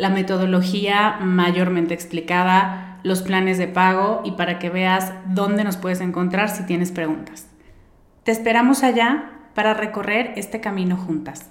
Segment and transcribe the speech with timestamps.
[0.00, 6.00] la metodología mayormente explicada, los planes de pago y para que veas dónde nos puedes
[6.00, 7.48] encontrar si tienes preguntas.
[8.24, 11.50] Te esperamos allá para recorrer este camino juntas.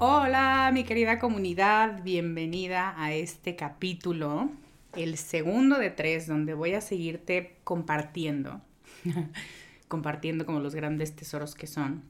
[0.00, 4.48] Hola, mi querida comunidad, bienvenida a este capítulo,
[4.94, 8.60] el segundo de tres, donde voy a seguirte compartiendo,
[9.88, 12.04] compartiendo como los grandes tesoros que son,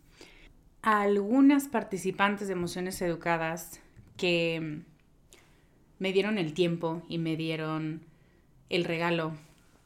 [0.82, 3.81] algunas participantes de Emociones Educadas
[4.19, 4.82] que
[5.99, 8.03] me dieron el tiempo y me dieron
[8.69, 9.32] el regalo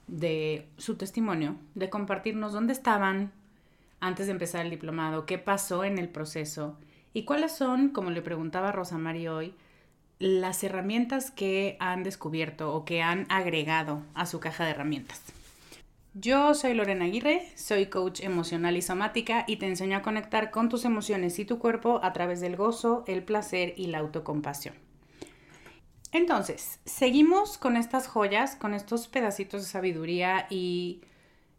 [0.09, 3.31] de su testimonio, de compartirnos dónde estaban
[4.01, 6.77] antes de empezar el diplomado, qué pasó en el proceso
[7.15, 9.55] ¿Y cuáles son, como le preguntaba Rosa María hoy,
[10.19, 15.21] las herramientas que han descubierto o que han agregado a su caja de herramientas?
[16.15, 20.69] Yo soy Lorena Aguirre, soy coach emocional y somática y te enseño a conectar con
[20.69, 24.75] tus emociones y tu cuerpo a través del gozo, el placer y la autocompasión.
[26.13, 31.01] Entonces, seguimos con estas joyas, con estos pedacitos de sabiduría y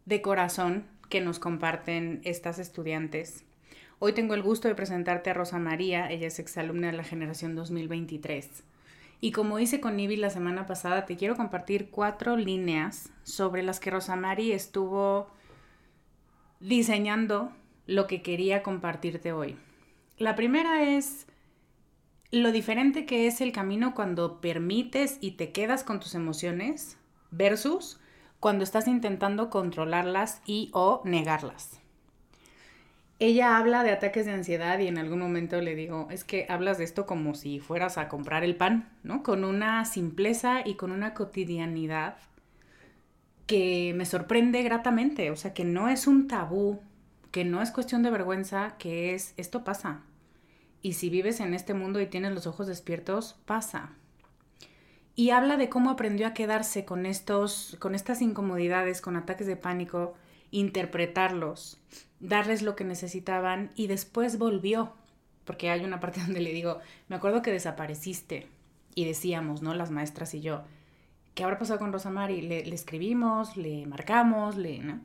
[0.04, 3.43] de corazón que nos comparten estas estudiantes
[4.06, 7.54] Hoy tengo el gusto de presentarte a Rosa María, ella es exalumna de la generación
[7.54, 8.62] 2023.
[9.22, 13.80] Y como hice con Nibi la semana pasada, te quiero compartir cuatro líneas sobre las
[13.80, 15.28] que Rosa María estuvo
[16.60, 17.50] diseñando
[17.86, 19.56] lo que quería compartirte hoy.
[20.18, 21.26] La primera es
[22.30, 26.98] lo diferente que es el camino cuando permites y te quedas con tus emociones
[27.30, 27.98] versus
[28.38, 31.80] cuando estás intentando controlarlas y o negarlas
[33.24, 36.78] ella habla de ataques de ansiedad y en algún momento le digo, es que hablas
[36.78, 39.22] de esto como si fueras a comprar el pan, ¿no?
[39.22, 42.16] Con una simpleza y con una cotidianidad
[43.46, 46.80] que me sorprende gratamente, o sea, que no es un tabú,
[47.30, 50.02] que no es cuestión de vergüenza, que es, esto pasa.
[50.82, 53.92] Y si vives en este mundo y tienes los ojos despiertos, pasa.
[55.16, 59.56] Y habla de cómo aprendió a quedarse con estos, con estas incomodidades, con ataques de
[59.56, 60.14] pánico,
[60.54, 61.80] interpretarlos,
[62.20, 64.92] darles lo que necesitaban y después volvió,
[65.44, 66.78] porque hay una parte donde le digo,
[67.08, 68.46] me acuerdo que desapareciste
[68.94, 69.74] y decíamos, ¿no?
[69.74, 70.62] Las maestras y yo,
[71.34, 72.40] ¿qué habrá pasado con Rosa Mari?
[72.40, 75.00] Le, le escribimos, le marcamos, le, ¿no?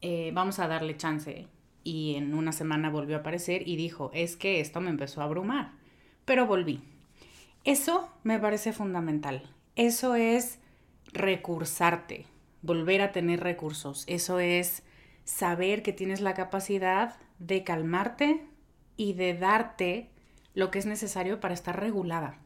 [0.00, 1.46] Eh, vamos a darle chance.
[1.84, 5.24] Y en una semana volvió a aparecer y dijo, es que esto me empezó a
[5.24, 5.70] abrumar,
[6.24, 6.82] pero volví.
[7.62, 9.44] Eso me parece fundamental.
[9.76, 10.58] Eso es
[11.12, 12.26] recursarte,
[12.62, 14.04] volver a tener recursos.
[14.06, 14.82] Eso es
[15.24, 18.46] saber que tienes la capacidad de calmarte
[18.96, 20.10] y de darte
[20.54, 22.38] lo que es necesario para estar regulada.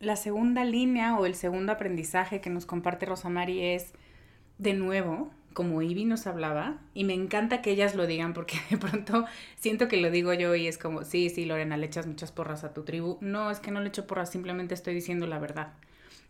[0.00, 3.92] La segunda línea o el segundo aprendizaje que nos comparte Rosamari es,
[4.58, 8.78] de nuevo, como Ivy nos hablaba, y me encanta que ellas lo digan porque de
[8.78, 9.26] pronto
[9.56, 12.64] siento que lo digo yo y es como, sí, sí, Lorena, le echas muchas porras
[12.64, 13.18] a tu tribu.
[13.20, 15.72] No, es que no le echo porras, simplemente estoy diciendo la verdad.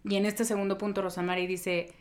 [0.05, 1.93] Y en este segundo punto, Rosamari dice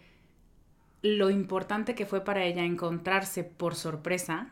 [1.01, 4.49] lo importante que fue para ella encontrarse por sorpresa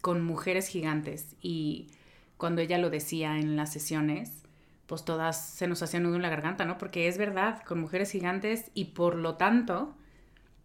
[0.00, 1.36] con mujeres gigantes.
[1.40, 1.88] Y
[2.36, 4.44] cuando ella lo decía en las sesiones,
[4.86, 6.78] pues todas se nos hacían nudo en la garganta, ¿no?
[6.78, 9.94] Porque es verdad, con mujeres gigantes y por lo tanto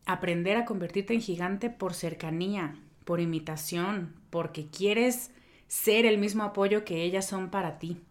[0.06, 2.76] aprender a convertirte en gigante por cercanía,
[3.06, 5.32] por imitación, porque quieres
[5.68, 8.02] ser el mismo apoyo que ellas son para ti.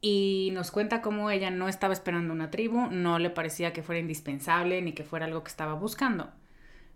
[0.00, 4.00] Y nos cuenta cómo ella no estaba esperando una tribu, no le parecía que fuera
[4.00, 6.30] indispensable ni que fuera algo que estaba buscando.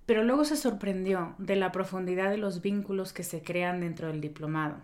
[0.06, 4.20] Pero luego se sorprendió de la profundidad de los vínculos que se crean dentro del
[4.20, 4.76] diplomado.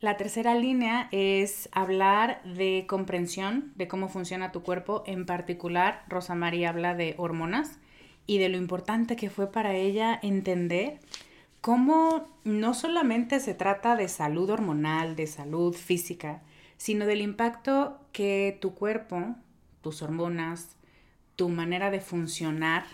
[0.00, 5.02] La tercera línea es hablar de comprensión de cómo funciona tu cuerpo.
[5.06, 7.78] En particular, Rosa María habla de hormonas
[8.26, 10.98] y de lo importante que fue para ella entender
[11.62, 16.42] cómo no solamente se trata de salud hormonal, de salud física,
[16.76, 19.36] sino del impacto que tu cuerpo,
[19.82, 20.76] tus hormonas,
[21.36, 22.84] tu manera de funcionar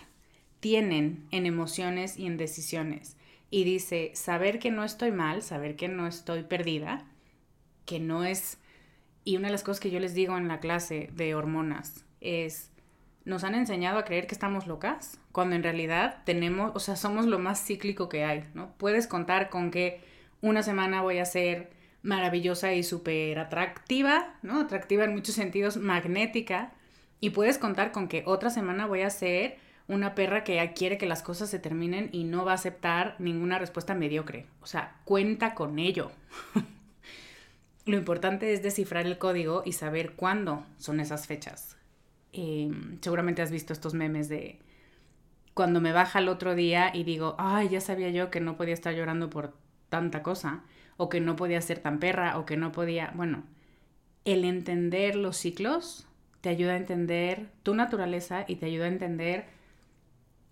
[0.59, 3.17] tienen en emociones y en decisiones.
[3.49, 7.05] Y dice, saber que no estoy mal, saber que no estoy perdida,
[7.85, 8.59] que no es...
[9.25, 12.71] Y una de las cosas que yo les digo en la clase de hormonas es,
[13.25, 17.25] nos han enseñado a creer que estamos locas, cuando en realidad tenemos, o sea, somos
[17.25, 18.73] lo más cíclico que hay, ¿no?
[18.77, 20.01] Puedes contar con que
[20.41, 21.72] una semana voy a ser
[22.03, 24.59] maravillosa y súper atractiva, ¿no?
[24.59, 26.73] Atractiva en muchos sentidos, magnética,
[27.19, 29.57] y puedes contar con que otra semana voy a ser
[29.87, 33.59] una perra que quiere que las cosas se terminen y no va a aceptar ninguna
[33.59, 34.45] respuesta mediocre.
[34.61, 36.11] O sea, cuenta con ello.
[37.85, 41.77] Lo importante es descifrar el código y saber cuándo son esas fechas.
[42.31, 44.59] Em, seguramente has visto estos memes de
[45.53, 48.73] cuando me baja el otro día y digo, ay, ya sabía yo que no podía
[48.73, 49.53] estar llorando por
[49.89, 50.63] tanta cosa,
[50.97, 53.43] o que no podía ser tan perra, o que no podía, bueno,
[54.25, 56.07] el entender los ciclos
[56.41, 59.45] te ayuda a entender tu naturaleza y te ayuda a entender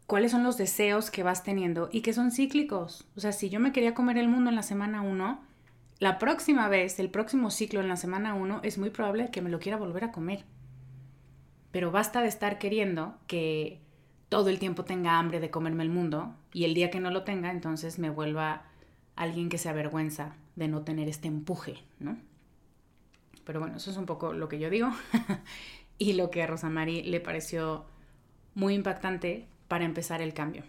[0.08, 3.06] cuáles son los deseos que vas teniendo y que son cíclicos.
[3.16, 5.42] O sea, si yo me quería comer el mundo en la semana 1,
[6.00, 9.50] la próxima vez, el próximo ciclo en la semana 1, es muy probable que me
[9.50, 10.44] lo quiera volver a comer.
[11.72, 13.80] Pero basta de estar queriendo que
[14.28, 17.24] todo el tiempo tenga hambre de comerme el mundo y el día que no lo
[17.24, 18.64] tenga, entonces me vuelva
[19.16, 22.18] alguien que se avergüenza de no tener este empuje, ¿no?
[23.46, 24.90] Pero bueno, eso es un poco lo que yo digo
[25.98, 27.86] y lo que a Rosamari le pareció
[28.54, 30.64] muy impactante para empezar el cambio.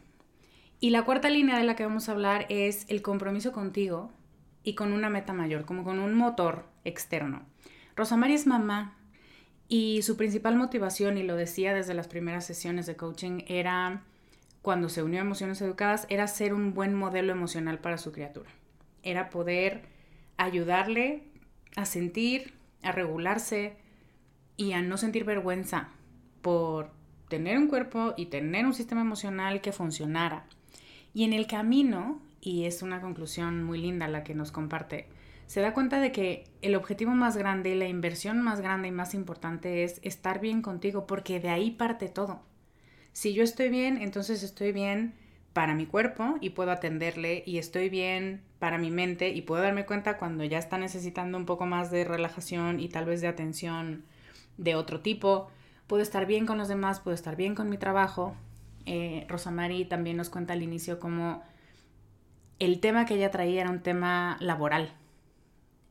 [0.81, 4.11] Y la cuarta línea de la que vamos a hablar es el compromiso contigo
[4.65, 7.43] y con una meta mayor, como con un motor externo.
[7.95, 8.97] Rosamari es mamá
[9.69, 14.03] y su principal motivación, y lo decía desde las primeras sesiones de coaching, era
[14.63, 18.49] cuando se unió a Emociones Educadas, era ser un buen modelo emocional para su criatura.
[19.03, 19.83] Era poder
[20.37, 21.25] ayudarle
[21.77, 23.77] a sentir, a regularse
[24.57, 25.89] y a no sentir vergüenza
[26.43, 26.91] por
[27.29, 30.45] tener un cuerpo y tener un sistema emocional que funcionara.
[31.13, 35.09] Y en el camino, y es una conclusión muy linda la que nos comparte,
[35.47, 39.13] se da cuenta de que el objetivo más grande, la inversión más grande y más
[39.13, 42.43] importante es estar bien contigo, porque de ahí parte todo.
[43.13, 45.15] Si yo estoy bien, entonces estoy bien
[45.53, 49.85] para mi cuerpo y puedo atenderle y estoy bien para mi mente y puedo darme
[49.85, 54.05] cuenta cuando ya está necesitando un poco más de relajación y tal vez de atención
[54.57, 55.51] de otro tipo.
[55.87, 58.35] Puedo estar bien con los demás, puedo estar bien con mi trabajo.
[58.87, 61.43] Eh, Rosamari también nos cuenta al inicio cómo
[62.59, 64.95] el tema que ella traía era un tema laboral.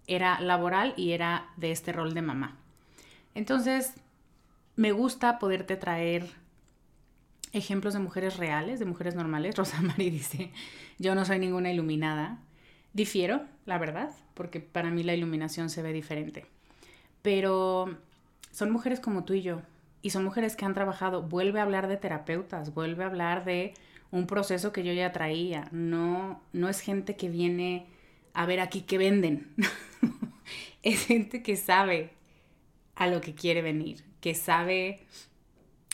[0.08, 2.58] Era laboral y era de este rol de mamá.
[3.36, 3.94] Entonces,
[4.76, 6.41] me gusta poderte traer
[7.54, 9.56] ejemplos de mujeres reales, de mujeres normales.
[9.58, 10.52] Rosa Mari dice,
[11.00, 12.40] yo no soy ninguna iluminada.
[12.94, 16.46] Difiero, la verdad, porque para mí la iluminación se ve diferente.
[17.22, 17.98] Pero
[18.52, 19.62] son mujeres como tú y yo.
[20.02, 21.22] Y son mujeres que han trabajado.
[21.22, 23.74] Vuelve a hablar de terapeutas, vuelve a hablar de
[24.10, 25.68] un proceso que yo ya traía.
[25.72, 27.86] No, no es gente que viene
[28.34, 29.54] a ver aquí qué venden.
[30.84, 32.12] es gente que sabe
[32.96, 35.02] a lo que quiere venir, que sabe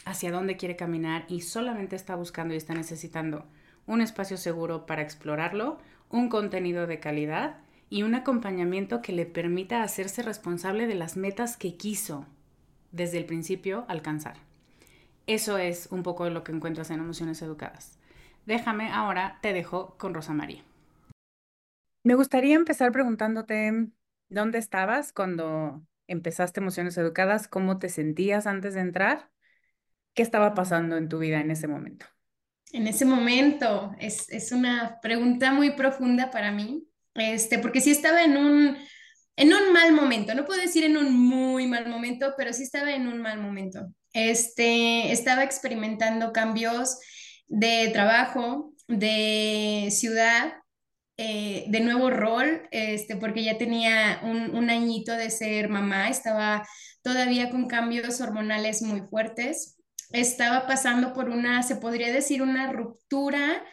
[0.10, 3.46] hacia dónde quiere caminar y solamente está buscando y está necesitando
[3.86, 7.58] un espacio seguro para explorarlo, un contenido de calidad
[7.90, 12.26] y un acompañamiento que le permita hacerse responsable de las metas que quiso
[12.92, 14.38] desde el principio alcanzar.
[15.26, 17.98] Eso es un poco lo que encuentras en Emociones Educadas.
[18.46, 20.64] Déjame ahora, te dejo con Rosa María.
[22.04, 23.90] Me gustaría empezar preguntándote
[24.30, 29.30] dónde estabas cuando empezaste Emociones Educadas, cómo te sentías antes de entrar,
[30.18, 32.08] qué estaba pasando en tu vida en ese momento.
[32.74, 38.24] En ese momento es, es una pregunta muy profunda para mí, este, porque sí estaba
[38.24, 38.78] en un,
[39.36, 42.92] en un mal momento, no puedo decir en un muy mal momento, pero sí estaba
[42.94, 43.88] en un mal momento.
[44.12, 46.98] Este, estaba experimentando cambios
[47.48, 50.56] de trabajo, de ciudad,
[51.18, 56.68] eh, de nuevo rol, este, porque ya tenía un, un, añito de ser mamá, estaba
[57.04, 59.77] todavía con cambios hormonales muy fuertes,
[60.12, 63.64] estaba pasando por una, se podría decir, una ruptura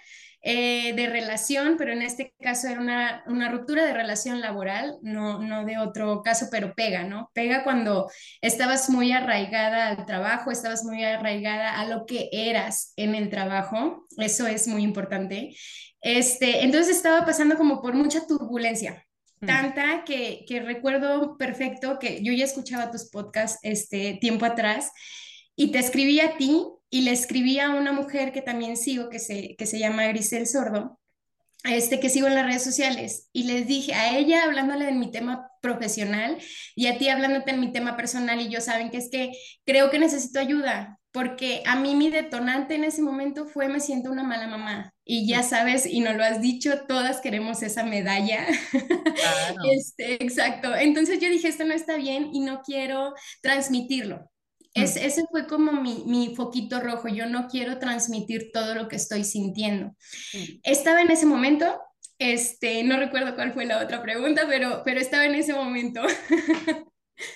[0.47, 5.39] eh, de relación, pero en este caso era una, una, ruptura de relación laboral, no,
[5.39, 7.31] no de otro caso, pero pega, ¿no?
[7.33, 8.11] Pega cuando
[8.43, 14.07] estabas muy arraigada al trabajo, estabas muy arraigada a lo que eras en el trabajo,
[14.19, 15.57] eso es muy importante.
[16.03, 19.03] Este, entonces estaba pasando como por mucha turbulencia,
[19.41, 19.47] mm.
[19.47, 24.91] tanta que, que, recuerdo perfecto que yo ya escuchaba tus podcasts este tiempo atrás
[25.57, 29.19] y te escribí a ti y le escribí a una mujer que también sigo, que
[29.19, 31.01] se, que se llama Grisel Sordo,
[31.65, 35.11] este que sigo en las redes sociales, y les dije a ella hablándole de mi
[35.11, 36.39] tema profesional
[36.77, 39.33] y a ti hablándote en mi tema personal, y yo saben que es que
[39.65, 44.11] creo que necesito ayuda, porque a mí mi detonante en ese momento fue me siento
[44.11, 44.93] una mala mamá.
[45.05, 48.47] Y ya sabes, y no lo has dicho, todas queremos esa medalla.
[49.15, 49.63] Claro.
[49.73, 50.75] Este, exacto.
[50.75, 54.29] Entonces yo dije, esto no está bien y no quiero transmitirlo.
[54.75, 54.99] Es, mm.
[54.99, 57.09] ese fue como mi, mi, foquito rojo.
[57.09, 59.87] Yo no quiero transmitir todo lo que estoy sintiendo.
[60.33, 60.61] Mm.
[60.65, 61.81] Estaba en ese momento,
[62.19, 66.03] este, no recuerdo cuál fue la otra pregunta, pero, pero estaba en ese momento.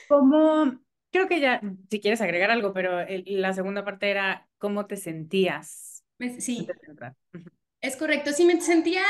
[0.08, 0.80] ¿Cómo?
[1.10, 6.04] Creo que ya, si quieres agregar algo, pero la segunda parte era cómo te sentías.
[6.38, 6.66] Sí.
[7.80, 8.32] Es correcto.
[8.32, 9.02] Sí, me sentía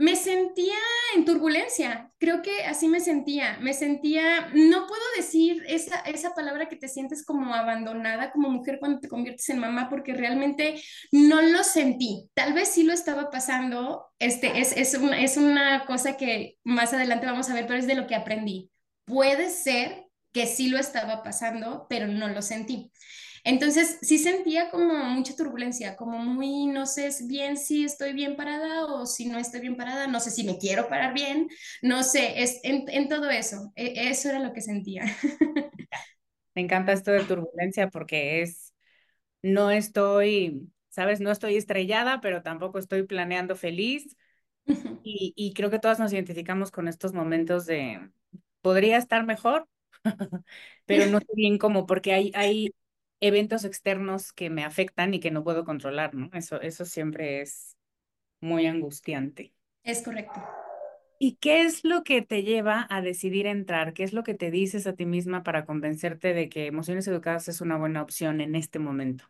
[0.00, 0.78] me sentía
[1.14, 6.70] en turbulencia, creo que así me sentía, me sentía, no puedo decir esa, esa palabra
[6.70, 11.42] que te sientes como abandonada como mujer cuando te conviertes en mamá, porque realmente no
[11.42, 16.16] lo sentí, tal vez sí lo estaba pasando, este, es, es, una, es una cosa
[16.16, 18.70] que más adelante vamos a ver, pero es de lo que aprendí.
[19.04, 22.90] Puede ser que sí lo estaba pasando, pero no lo sentí.
[23.44, 28.86] Entonces, sí sentía como mucha turbulencia, como muy, no sé bien si estoy bien parada
[28.86, 31.48] o si no estoy bien parada, no sé si me quiero parar bien,
[31.82, 35.04] no sé, es en, todo eso, e, eso era lo que sentía.
[36.54, 38.74] Me encanta esto de turbulencia porque es,
[39.42, 44.16] no estoy, sabes, no estoy estrellada, pero tampoco estoy planeando feliz.
[45.02, 48.10] Y, y creo que todas nos identificamos con estos momentos de,
[48.60, 49.68] podría estar mejor,
[50.86, 52.74] pero no sé bien cómo, porque hay, hay
[53.20, 56.30] eventos externos que me afectan y que no puedo controlar, ¿no?
[56.32, 57.76] Eso, eso siempre es
[58.40, 59.54] muy angustiante.
[59.84, 60.40] Es correcto.
[61.18, 63.92] ¿Y qué es lo que te lleva a decidir entrar?
[63.92, 67.46] ¿Qué es lo que te dices a ti misma para convencerte de que Emociones Educadas
[67.48, 69.26] es una buena opción en este momento?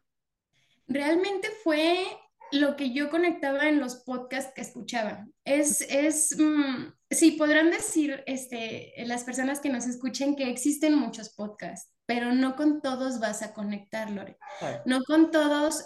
[0.86, 2.04] Realmente fue
[2.52, 5.26] lo que yo conectaba en los podcasts que escuchaba.
[5.44, 11.30] Es, es, mm, sí, podrán decir este, las personas que nos escuchen que existen muchos
[11.30, 14.36] podcasts, pero no con todos vas a conectar, Lore.
[14.84, 15.84] No con todos,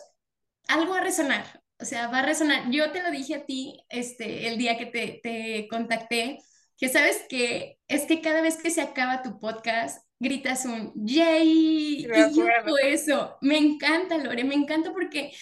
[0.68, 2.70] algo va a resonar, o sea, va a resonar.
[2.70, 6.38] Yo te lo dije a ti este, el día que te, te contacté,
[6.78, 12.06] que sabes que es que cada vez que se acaba tu podcast, gritas un yay.
[12.06, 12.46] y yo
[12.82, 15.32] eso, me encanta, Lore, me encanta porque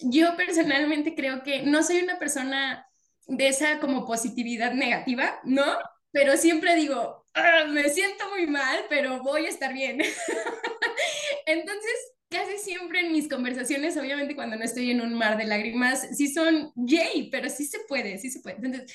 [0.00, 2.86] yo personalmente creo que no soy una persona
[3.26, 5.64] de esa como positividad negativa, ¿no?
[6.10, 10.00] Pero siempre digo, ah, me siento muy mal, pero voy a estar bien.
[11.46, 11.92] Entonces,
[12.30, 16.32] casi siempre en mis conversaciones, obviamente cuando no estoy en un mar de lágrimas, sí
[16.32, 18.56] son yay, pero sí se puede, sí se puede.
[18.56, 18.94] Entonces,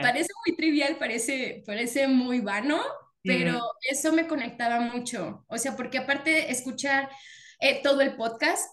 [0.00, 2.80] parece muy trivial, parece, parece muy vano,
[3.22, 5.44] pero eso me conectaba mucho.
[5.48, 7.08] O sea, porque aparte de escuchar
[7.60, 8.68] eh, todo el podcast,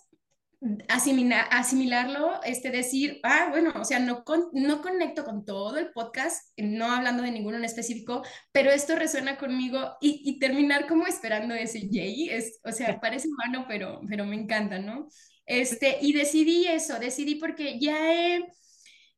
[0.89, 6.91] asimilarlo, este, decir, ah, bueno, o sea, no, no conecto con todo el podcast, no
[6.91, 12.29] hablando de ninguno en específico, pero esto resuena conmigo y, terminar como esperando ese yay,
[12.29, 15.07] es, o sea, parece humano, pero, pero me encanta, ¿no?
[15.45, 18.45] Este, y decidí eso, decidí porque ya he,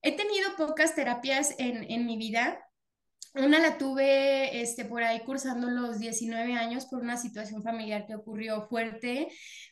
[0.03, 2.60] he tenido pocas terapias en, en mi vida,
[3.33, 8.15] una la tuve este, por ahí cursando los 19 años por una situación familiar que
[8.15, 9.29] ocurrió fuerte,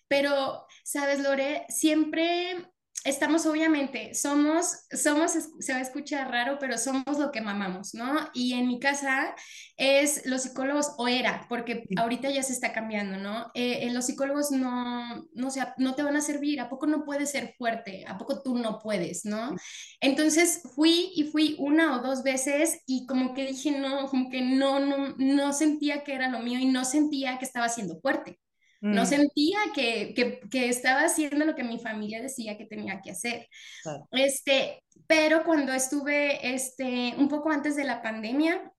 [0.07, 2.71] pero, sabes, Lore, siempre
[3.03, 8.29] estamos obviamente, somos, somos, se va a escuchar raro, pero somos lo que mamamos, ¿no?
[8.33, 9.35] Y en mi casa
[9.77, 13.51] es los psicólogos, o era, porque ahorita ya se está cambiando, ¿no?
[13.53, 17.05] Eh, eh, los psicólogos no, no, sea, no te van a servir, ¿a poco no
[17.05, 18.05] puedes ser fuerte?
[18.07, 19.55] ¿A poco tú no puedes, ¿no?
[20.01, 24.41] Entonces fui y fui una o dos veces y como que dije, no, como que
[24.41, 28.39] no, no, no sentía que era lo mío y no sentía que estaba siendo fuerte.
[28.81, 29.05] No mm.
[29.05, 30.13] sentía que,
[30.49, 33.47] que, estaba haciendo lo que mi familia decía que tenía que hacer.
[34.11, 38.71] Este, pero cuando estuve este, un poco antes de la pandemia,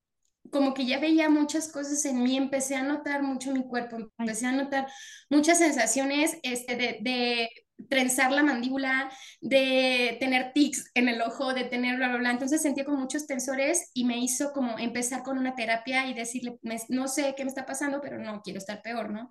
[0.51, 4.47] como que ya veía muchas cosas en mí, empecé a notar mucho mi cuerpo, empecé
[4.47, 4.87] a notar
[5.29, 7.51] muchas sensaciones este, de, de
[7.89, 9.11] trenzar la mandíbula,
[9.41, 12.31] de tener tics en el ojo, de tener bla, bla, bla.
[12.31, 16.59] Entonces sentía como muchos tensores y me hizo como empezar con una terapia y decirle,
[16.89, 19.31] no sé qué me está pasando, pero no quiero estar peor, ¿no?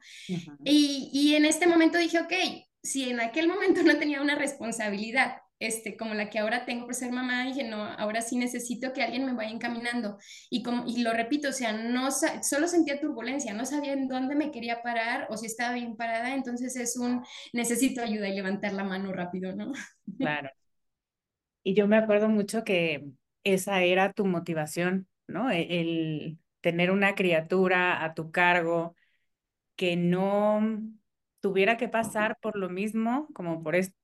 [0.64, 2.34] y, y en este momento dije, ok,
[2.82, 6.96] si en aquel momento no tenía una responsabilidad este, como la que ahora tengo por
[6.96, 10.18] ser mamá, dije, no, ahora sí necesito que alguien me vaya encaminando.
[10.50, 14.36] Y, como, y lo repito, o sea, no solo sentía turbulencia, no sabía en dónde
[14.36, 17.24] me quería parar o si estaba bien parada, entonces es un
[17.54, 19.74] necesito ayuda y levantar la mano rápido, ¿no?
[20.18, 20.50] Claro.
[21.64, 23.06] Y yo me acuerdo mucho que
[23.44, 25.52] esa era tu motivación, ¿no?
[25.52, 28.96] E-, el tener una criatura a tu cargo
[29.76, 30.62] que no
[31.42, 33.99] tuviera que pasar por lo mismo, como por esto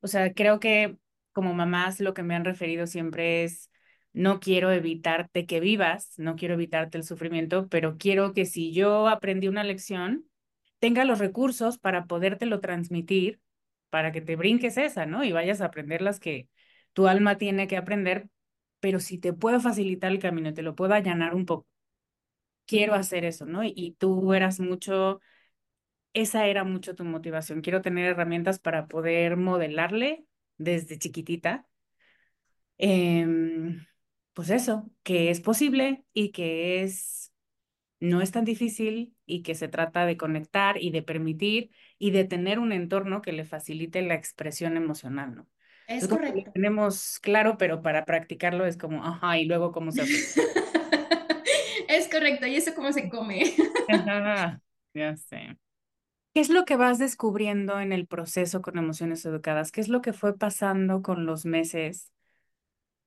[0.00, 0.96] o sea, creo que
[1.32, 3.70] como mamás lo que me han referido siempre es,
[4.12, 9.08] no quiero evitarte que vivas, no quiero evitarte el sufrimiento, pero quiero que si yo
[9.08, 10.26] aprendí una lección,
[10.80, 13.40] tenga los recursos para podértelo transmitir,
[13.90, 15.24] para que te brinques esa, ¿no?
[15.24, 16.48] Y vayas a aprender las que
[16.92, 18.28] tu alma tiene que aprender,
[18.80, 21.66] pero si te puedo facilitar el camino, te lo puedo allanar un poco,
[22.66, 23.64] quiero hacer eso, ¿no?
[23.64, 25.20] Y, y tú eras mucho
[26.12, 27.60] esa era mucho tu motivación.
[27.60, 30.24] Quiero tener herramientas para poder modelarle
[30.56, 31.66] desde chiquitita.
[32.78, 33.86] Em,
[34.34, 37.32] pues eso, que es posible y que es
[38.00, 42.24] no es tan difícil y que se trata de conectar y de permitir y de
[42.24, 45.48] tener un entorno que le facilite la expresión emocional, ¿no?
[45.88, 46.42] Es correcto.
[46.44, 50.12] Lo tenemos claro, pero para practicarlo es como, ajá, y luego cómo se hace.
[51.88, 53.42] es correcto, y eso cómo se come.
[54.94, 55.56] ya sé.
[56.38, 59.72] ¿Qué es lo que vas descubriendo en el proceso con emociones educadas?
[59.72, 62.12] ¿Qué es lo que fue pasando con los meses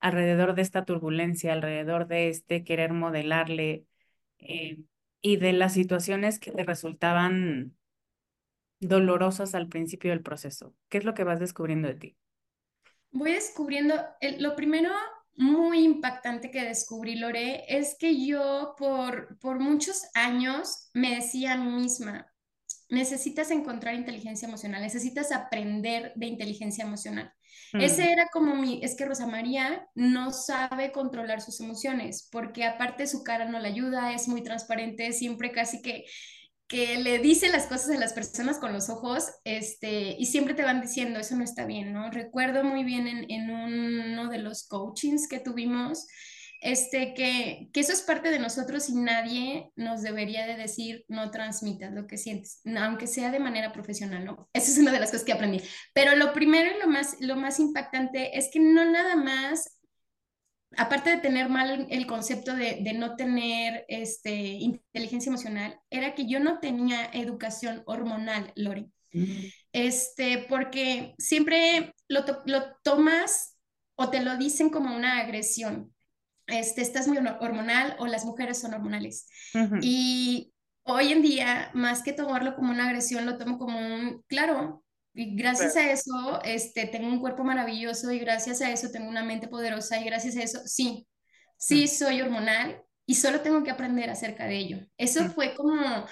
[0.01, 3.85] alrededor de esta turbulencia, alrededor de este querer modelarle
[4.37, 4.79] eh,
[5.21, 7.77] y de las situaciones que te resultaban
[8.81, 10.75] dolorosas al principio del proceso?
[10.89, 12.17] ¿Qué es lo que vas descubriendo de ti?
[13.11, 13.95] Voy descubriendo,
[14.39, 14.91] lo primero
[15.37, 21.57] muy impactante que descubrí, Lore, es que yo por, por muchos años me decía a
[21.57, 22.30] mí misma,
[22.91, 27.33] necesitas encontrar inteligencia emocional, necesitas aprender de inteligencia emocional.
[27.73, 27.81] Mm.
[27.81, 33.07] Ese era como mi, es que Rosa María no sabe controlar sus emociones, porque aparte
[33.07, 36.05] su cara no le ayuda, es muy transparente, siempre casi que
[36.71, 40.63] que le dice las cosas a las personas con los ojos, este, y siempre te
[40.63, 42.09] van diciendo, eso no está bien, ¿no?
[42.11, 46.07] Recuerdo muy bien en, en uno de los coachings que tuvimos,
[46.61, 51.31] este, que, que, eso es parte de nosotros y nadie nos debería de decir no
[51.31, 54.47] transmitas lo que sientes, aunque sea de manera profesional, ¿no?
[54.53, 55.59] Esa es una de las cosas que aprendí.
[55.93, 59.79] Pero lo primero y lo más, lo más impactante es que no nada más,
[60.77, 66.27] aparte de tener mal el concepto de, de no tener este, inteligencia emocional, era que
[66.27, 68.91] yo no tenía educación hormonal, Lori.
[69.13, 69.47] Mm.
[69.73, 73.57] Este, porque siempre lo, lo tomas
[73.95, 75.91] o te lo dicen como una agresión
[76.51, 79.27] este, estás muy hormonal o las mujeres son hormonales.
[79.81, 84.83] Y hoy en día, más que tomarlo como una agresión, lo tomo como un, claro,
[85.13, 89.23] y gracias a eso, este, tengo un cuerpo maravilloso y gracias a eso tengo una
[89.23, 91.07] mente poderosa y gracias a eso, sí,
[91.57, 94.77] sí soy hormonal y solo tengo que aprender acerca de ello.
[94.97, 96.05] Eso fue como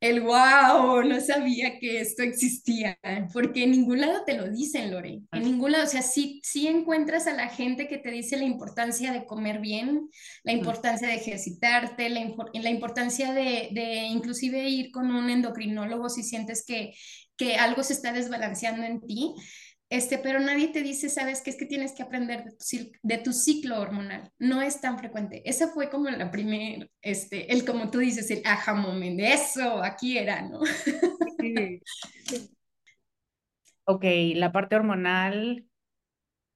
[0.00, 2.98] el wow, no sabía que esto existía,
[3.34, 6.66] porque en ningún lado te lo dicen, Lore, en ningún lado, o sea, sí, sí
[6.66, 10.08] encuentras a la gente que te dice la importancia de comer bien,
[10.42, 16.22] la importancia de ejercitarte, la, la importancia de, de, inclusive ir con un endocrinólogo si
[16.22, 16.94] sientes que,
[17.36, 19.34] que algo se está desbalanceando en ti,
[19.90, 23.18] este, pero nadie te dice, sabes, que es que tienes que aprender de tu, de
[23.18, 24.30] tu ciclo hormonal.
[24.38, 25.42] No es tan frecuente.
[25.44, 29.82] Esa fue como la primera, este, el como tú dices, el aha moment, de eso,
[29.82, 30.60] aquí era, ¿no?
[33.84, 34.04] Ok,
[34.36, 35.66] la parte hormonal,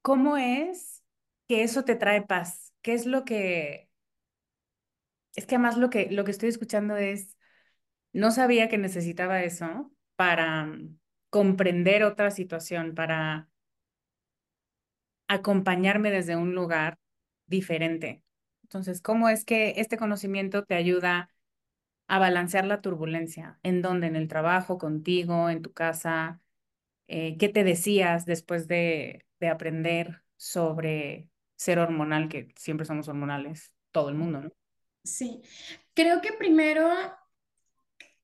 [0.03, 1.03] ¿cómo es
[1.49, 2.73] que eso te trae paz?
[2.81, 3.91] ¿Qué es lo que...
[5.35, 7.37] Es que además lo que, lo que estoy escuchando es,
[8.13, 10.71] no sabía que necesitaba eso para
[11.35, 13.49] comprender otra situación, para
[15.27, 17.01] acompañarme desde un lugar
[17.49, 18.23] diferente.
[18.63, 21.29] Entonces, ¿cómo es que este conocimiento te ayuda
[22.07, 23.59] a balancear la turbulencia?
[23.65, 24.07] ¿En dónde?
[24.07, 26.41] ¿En el trabajo, contigo, en tu casa?
[27.09, 33.73] Eh, ¿Qué te decías después de, de aprender sobre ser hormonal, que siempre somos hormonales,
[33.91, 34.53] todo el mundo, ¿no?
[35.03, 35.43] Sí,
[35.95, 36.89] creo que primero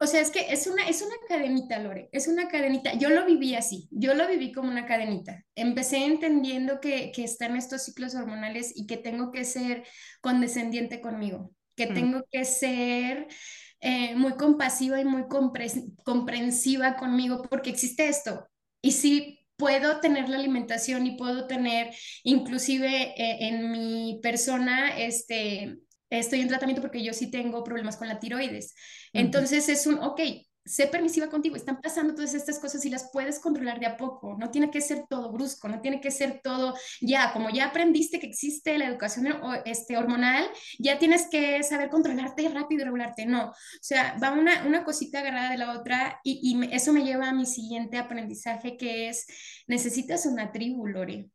[0.03, 2.95] o sea, es que es una, es una cadenita, Lore, es una cadenita.
[2.95, 5.45] Yo lo viví así, yo lo viví como una cadenita.
[5.55, 9.85] Empecé entendiendo que, que están estos ciclos hormonales y que tengo que ser
[10.23, 13.29] condescendiente conmigo, que Mm, tengo que ser
[13.81, 15.25] eh, muy compasiva y muy
[16.05, 18.49] comprensiva conmigo porque existe esto.
[18.81, 25.79] Y sí puedo tener la alimentación y puedo tener inclusive eh, en mi persona este
[26.11, 28.75] estoy en tratamiento porque yo sí tengo problemas con la tiroides.
[29.13, 30.21] Entonces es un, ok,
[30.65, 34.37] sé permisiva contigo, están pasando todas estas cosas y las puedes controlar de a poco,
[34.39, 38.21] no tiene que ser todo brusco, no tiene que ser todo ya, como ya aprendiste
[38.21, 40.47] que existe la educación este, hormonal,
[40.79, 45.21] ya tienes que saber controlarte rápido y regularte, no, o sea, va una, una cosita
[45.21, 49.27] agarrada de la otra y, y eso me lleva a mi siguiente aprendizaje que es,
[49.67, 51.31] necesitas una tribu, Lore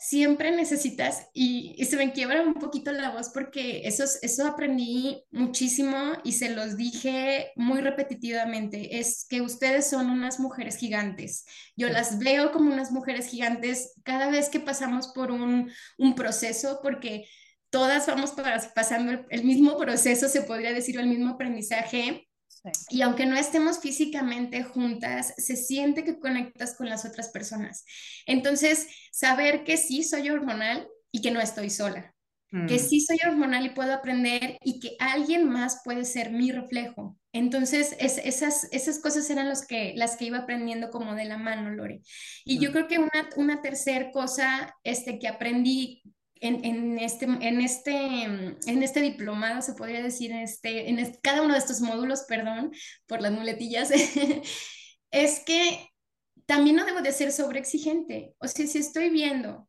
[0.00, 5.22] siempre necesitas, y, y, se me quiebra un poquito la voz porque eso, eso aprendí
[5.30, 11.44] muchísimo y se los dije muy repetitivamente, es que ustedes son unas mujeres gigantes.
[11.76, 16.80] Yo las veo como unas mujeres gigantes cada vez que pasamos por un, un proceso
[16.82, 17.26] porque
[17.68, 18.32] todas vamos
[18.74, 22.29] pasando el, el mismo proceso, se podría decir, el mismo aprendizaje
[22.64, 22.70] sí.
[22.90, 27.84] y aunque no estemos físicamente juntas, se siente que conectas con las otras personas.
[28.26, 32.14] Entonces, saber que sí soy hormonal y que no estoy sola,
[32.50, 36.50] que Mm, sí soy hormonal y puedo aprender y que alguien más puede ser mi
[36.50, 37.16] reflejo.
[37.32, 41.38] Entonces, es, esas, esas cosas eran los que, las que iba aprendiendo como de la
[41.38, 42.00] mano, Lore.
[42.44, 46.02] Y yo mm, creo que una, una tercera cosa este, que aprendí
[46.40, 51.42] en, en, este, en, este, en este diplomado, se podría decir, en, este, en cada
[51.42, 52.72] uno de estos módulos, perdón
[53.06, 53.90] por las muletillas,
[55.10, 55.90] es que
[56.46, 58.34] también no debo de ser sobreexigente.
[58.38, 59.68] O sea, si estoy viendo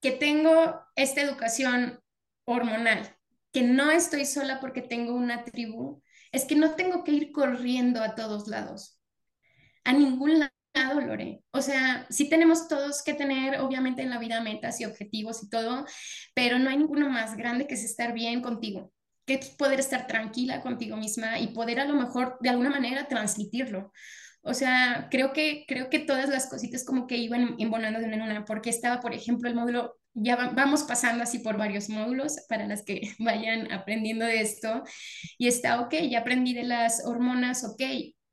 [0.00, 2.00] que tengo esta educación
[2.44, 3.16] hormonal,
[3.52, 6.02] que no estoy sola porque tengo una tribu,
[6.32, 9.00] es que no tengo que ir corriendo a todos lados,
[9.84, 10.38] a ningún
[10.74, 11.00] lado.
[11.00, 11.42] Lore.
[11.50, 15.50] O sea, sí tenemos todos que tener, obviamente, en la vida metas y objetivos y
[15.50, 15.86] todo,
[16.34, 18.92] pero no hay ninguno más grande que es estar bien contigo,
[19.26, 23.08] que es poder estar tranquila contigo misma y poder a lo mejor de alguna manera
[23.08, 23.92] transmitirlo.
[24.42, 28.16] O sea, creo que, creo que todas las cositas como que iban embonando de una
[28.16, 31.88] en una, porque estaba, por ejemplo, el módulo, ya va, vamos pasando así por varios
[31.88, 34.84] módulos para las que vayan aprendiendo de esto,
[35.38, 37.82] y está, ok, ya aprendí de las hormonas, ok,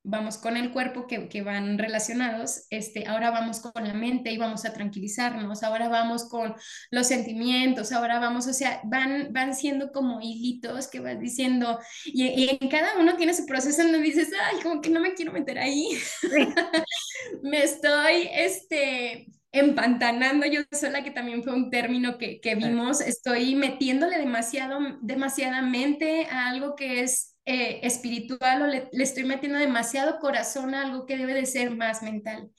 [0.05, 4.37] vamos con el cuerpo que, que, van relacionados, este, ahora vamos con la mente y
[4.37, 6.55] vamos a tranquilizarnos, ahora vamos con
[6.91, 12.23] los sentimientos, ahora vamos, o sea, van, van siendo como hilitos que vas diciendo, y,
[12.25, 15.31] y en cada uno tiene su proceso donde dices, ay, como que no me quiero
[15.31, 15.87] meter ahí,
[17.43, 23.55] me estoy, este, empantanando yo sola, que también fue un término que, que vimos, estoy
[23.55, 30.19] metiéndole demasiado, demasiadamente a algo que es eh, espiritual o le, le, estoy metiendo demasiado
[30.19, 32.49] corazón a algo que debe de ser más mental.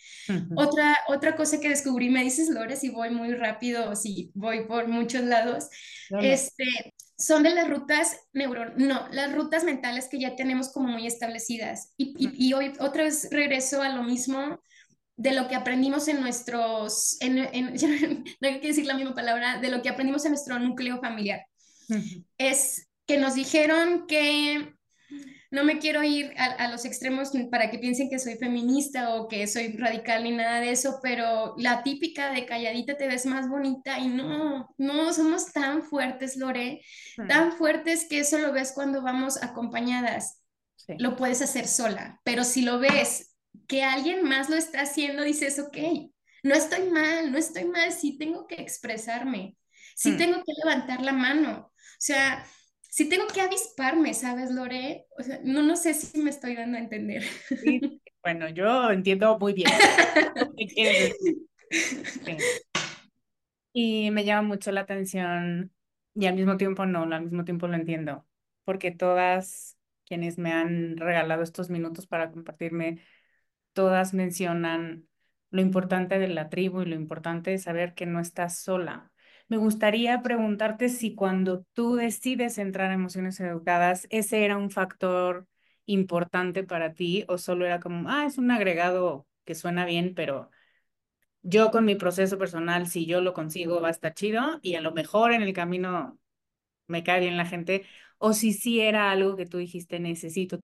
[0.55, 4.67] Otra, otra cosa que descubrí, me dices, Lore, si voy muy rápido o si voy
[4.67, 5.69] por muchos lados,
[6.09, 6.23] No, no.
[6.33, 6.65] este,
[7.19, 11.93] son de las rutas neuro, no, las rutas mentales que ya tenemos como muy establecidas.
[11.97, 14.61] Y, y, y hoy otra vez regreso a lo mismo
[15.17, 17.75] de lo que aprendimos en nuestros, en, en,
[18.41, 21.41] no hay que decir la misma palabra, de lo que aprendimos en nuestro núcleo familiar.
[22.39, 24.76] Es que nos dijeron que
[25.51, 29.29] no me quiero ir a, a, los extremos para que piensen que soy feminista o
[29.29, 33.49] que soy radical ni nada de eso, pero la típica de calladita te ves más
[33.49, 36.81] bonita y no, no somos tan fuertes, Lore,
[37.17, 40.43] mm, tan fuertes que eso lo ves cuando vamos acompañadas,
[40.77, 40.95] Sí.
[40.99, 43.35] lo puedes hacer sola, pero si lo ves
[43.67, 45.77] que alguien más lo está haciendo, dices, ok,
[46.43, 49.57] no estoy mal, no estoy mal, sí tengo que expresarme,
[49.97, 52.47] sí Mm, tengo que levantar la mano, o sea,
[52.97, 55.07] sí tengo que avisparme, ¿sabes, Lore?
[55.19, 57.23] O sea, no, no sé si me estoy dando a entender.
[57.63, 58.01] sí.
[58.23, 59.71] Bueno, yo entiendo muy bien
[60.75, 61.37] quieres decir.
[63.75, 65.73] Y me llama mucho la atención
[66.15, 68.27] y al mismo tiempo no, al mismo tiempo lo entiendo,
[68.65, 73.03] porque todas quienes me han regalado estos minutos para compartirme,
[73.75, 75.07] todas mencionan
[75.51, 79.13] lo importante de la tribu y lo importante de saber que no estás sola.
[79.49, 85.47] Me gustaría preguntarte si cuando tú decides entrar a emociones educadas, ese era un factor
[85.85, 90.51] importante para ti o solo era como, ah, es un agregado que suena bien, pero
[91.43, 94.81] yo con mi proceso personal, si yo lo consigo, va a estar chido y a
[94.81, 96.19] lo mejor en el camino
[96.89, 97.87] me cae bien la gente,
[98.19, 100.59] o si sí era algo que tú dijiste, necesito.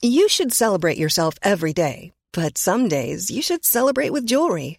[0.00, 4.78] You should celebrate yourself every day, but some days you should celebrate with jewelry.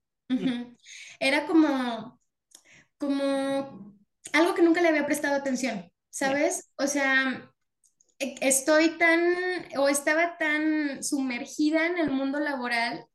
[1.19, 2.19] Era como,
[2.97, 3.95] como
[4.33, 6.71] algo que nunca le había prestado atención, ¿sabes?
[6.77, 7.51] O sea,
[8.19, 9.21] e- estoy tan,
[9.77, 13.05] o estaba tan sumergida en el mundo laboral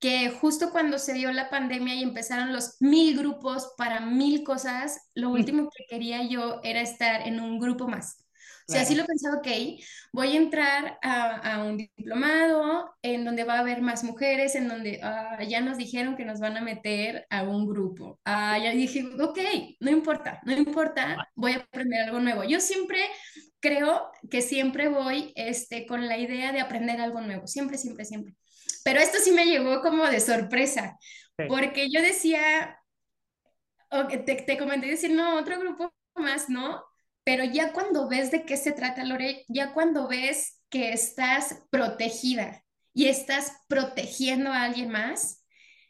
[0.00, 5.10] que justo cuando se dio la pandemia y empezaron los mil grupos para mil cosas,
[5.14, 8.24] lo último que quería yo era estar en un grupo más.
[8.70, 8.88] O sea, Claro.
[8.88, 9.48] sí lo pensaba, ok,
[10.12, 14.68] voy a entrar a, a un diplomado en donde va a haber más mujeres, en
[14.68, 18.20] donde ah, ya nos dijeron que nos van a meter a un grupo.
[18.24, 19.38] Ah, ya dije, ok,
[19.80, 22.44] no importa, no importa, voy a aprender algo nuevo.
[22.44, 23.00] Yo siempre
[23.58, 28.34] creo que siempre voy este, con la idea de aprender algo nuevo, siempre, siempre, siempre.
[28.84, 30.96] Pero esto sí me llegó como de sorpresa,
[31.38, 31.46] Sí.
[31.48, 32.76] porque yo decía,
[33.90, 36.82] ok, te, te comenté decir, no, otro grupo más, ¿no?
[37.30, 42.64] Pero ya cuando ves de qué se trata, Lore, ya cuando ves que estás protegida
[42.92, 45.44] y estás protegiendo a alguien más,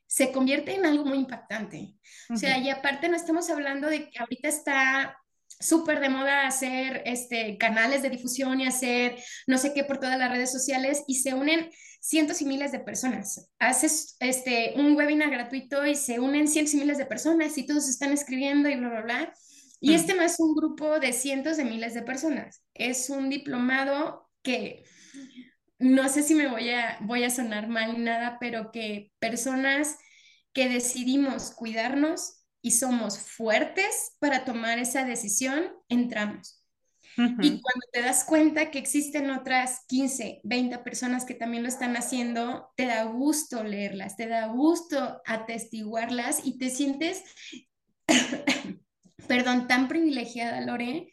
[0.06, 1.94] se convierte en algo muy impactante.
[2.28, 5.16] O sea, y aparte no estamos hablando de que ahorita está
[5.48, 10.18] súper de moda hacer este, canales de difusión y hacer no sé qué por todas
[10.18, 11.70] las redes sociales y se unen
[12.02, 13.48] cientos y miles de personas.
[13.58, 17.88] Haces este, un webinar gratuito y se unen cientos y miles de personas y todos
[17.88, 19.34] están escribiendo y bla, bla, bla.
[19.80, 24.30] Y este no es un grupo de cientos de miles de personas, es un diplomado
[24.42, 24.84] que
[25.78, 29.96] no sé si me voy a, voy a sonar mal ni nada, pero que personas
[30.52, 36.62] que decidimos cuidarnos y somos fuertes para tomar esa decisión, entramos.
[37.16, 41.96] Y cuando te das cuenta que existen otras 15, 20 personas que también lo están
[41.96, 47.22] haciendo, te da gusto leerlas, te da gusto atestiguarlas y te sientes,
[49.28, 51.12] perdón, tan privilegiada, Lore,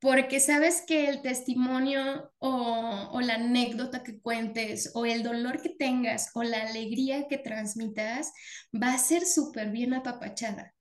[0.00, 5.70] porque sabes que el testimonio o, o la anécdota que cuentes o el dolor que
[5.70, 8.32] tengas o la alegría que transmitas
[8.74, 10.74] va a ser súper bien apapachada.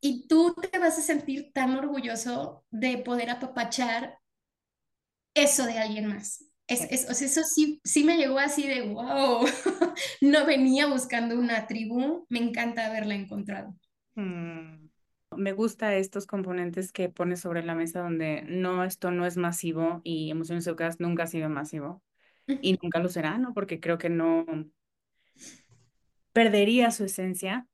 [0.00, 4.18] Y tú te vas a sentir tan orgulloso de poder apapachar
[5.34, 6.44] eso de alguien más.
[6.66, 9.46] Es, es- o sea, eso sí, sí me llegó así de wow.
[10.20, 13.74] No venía buscando una tribu, me encanta haberla encontrado.
[14.16, 14.88] Mm.
[15.36, 20.00] Me gusta estos componentes que pones sobre la mesa donde no, esto no es masivo
[20.04, 22.02] y Emociones Educadas nunca ha sido masivo
[22.62, 23.54] y nunca lo será, ¿no?
[23.54, 24.46] Porque creo que no
[26.32, 27.66] perdería su esencia,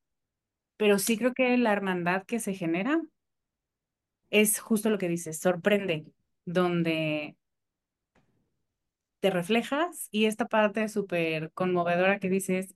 [0.77, 3.01] pero sí creo que la hermandad que se genera
[4.31, 6.07] es justo lo que dices, sorprende,
[6.45, 7.37] donde
[9.21, 12.75] te reflejas y esta parte súper conmovedora que dices,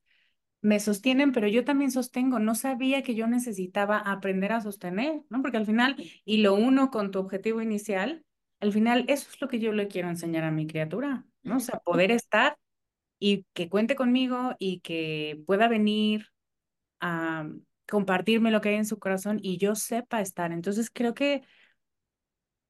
[0.64, 2.38] me sostienen, pero yo también sostengo.
[2.38, 5.42] No sabía que yo necesitaba aprender a sostener, ¿no?
[5.42, 8.24] Porque al final, y lo uno con tu objetivo inicial,
[8.60, 11.58] al final eso es lo que yo le quiero enseñar a mi criatura, ¿no?
[11.58, 12.56] O sea, poder estar
[13.18, 16.28] y que cuente conmigo y que pueda venir
[17.00, 17.46] a
[17.86, 20.50] compartirme lo que hay en su corazón y yo sepa estar.
[20.50, 21.42] Entonces creo que,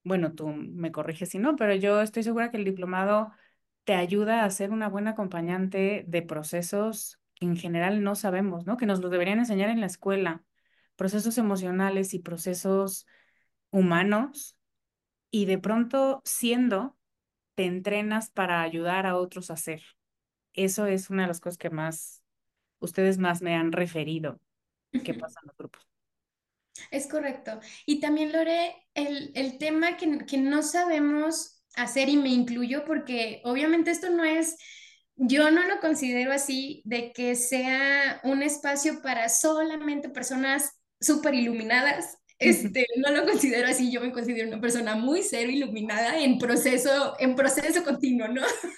[0.03, 3.31] bueno, tú me corriges si no, pero yo estoy segura que el diplomado
[3.85, 8.77] te ayuda a ser una buena acompañante de procesos que en general no sabemos, ¿no?
[8.77, 10.43] Que nos lo deberían enseñar en la escuela,
[10.95, 13.05] procesos emocionales y procesos
[13.71, 14.57] humanos,
[15.31, 16.97] y de pronto siendo,
[17.55, 19.81] te entrenas para ayudar a otros a hacer.
[20.53, 22.23] Eso es una de las cosas que más,
[22.79, 24.39] ustedes más me han referido
[25.03, 25.85] que pasa en los grupos.
[26.91, 27.59] Es correcto.
[27.85, 33.41] Y también, Lore, el, el tema que, que no sabemos hacer, y me incluyo porque
[33.43, 34.57] obviamente esto no es,
[35.15, 42.17] yo no lo considero así, de que sea un espacio para solamente personas súper iluminadas.
[42.37, 47.15] Este, no lo considero así, yo me considero una persona muy cero iluminada en proceso,
[47.17, 48.41] en proceso continuo, ¿no?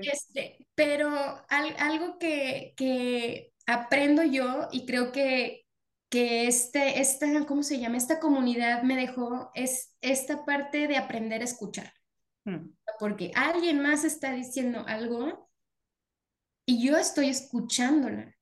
[0.00, 1.08] Este, pero
[1.48, 5.66] al- algo que, que aprendo yo y creo que,
[6.10, 7.96] que este, esta, ¿cómo se llama?
[7.96, 11.92] Esta comunidad me dejó es esta parte de aprender a escuchar.
[12.44, 15.50] Mm, Porque alguien más está diciendo algo
[16.66, 18.34] y yo estoy escuchándola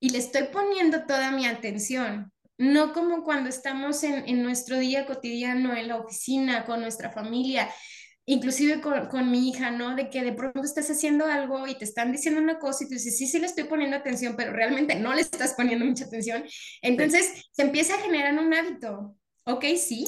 [0.00, 2.32] y le estoy poniendo toda mi atención.
[2.58, 7.68] No como cuando estamos en, en nuestro día cotidiano, en la oficina, con nuestra familia,
[8.24, 9.94] inclusive con, con, mi hija, ¿no?
[9.94, 12.94] De que de pronto estás haciendo algo y te están diciendo una cosa y tú
[12.94, 16.44] dices, sí, sí le estoy poniendo atención, pero realmente no le estás poniendo mucha atención.
[16.82, 17.42] Entonces sí.
[17.52, 19.16] se empieza a generar un hábito.
[19.44, 20.06] Ok, sí,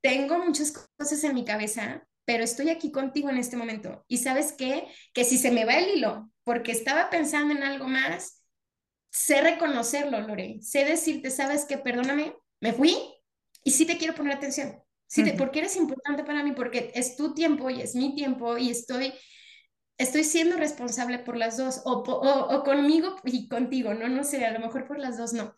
[0.00, 4.04] tengo muchas cosas en mi cabeza, pero estoy aquí contigo en este momento.
[4.08, 4.86] Y sabes qué?
[5.12, 8.42] Que si se me va el hilo, porque estaba pensando en algo más,
[9.10, 10.58] sé reconocerlo, Lore.
[10.62, 11.78] Sé decirte, sabes qué?
[11.78, 12.96] Perdóname, me fui
[13.62, 15.36] y sí te quiero poner atención Sí, uh -huh.
[15.36, 19.12] porque eres importante para mí, porque es tu tiempo y es mi tiempo y estoy,
[19.98, 24.08] estoy siendo responsable por las dos, o, o, o conmigo y contigo, ¿no?
[24.08, 25.54] No sé, a lo mejor por las dos no.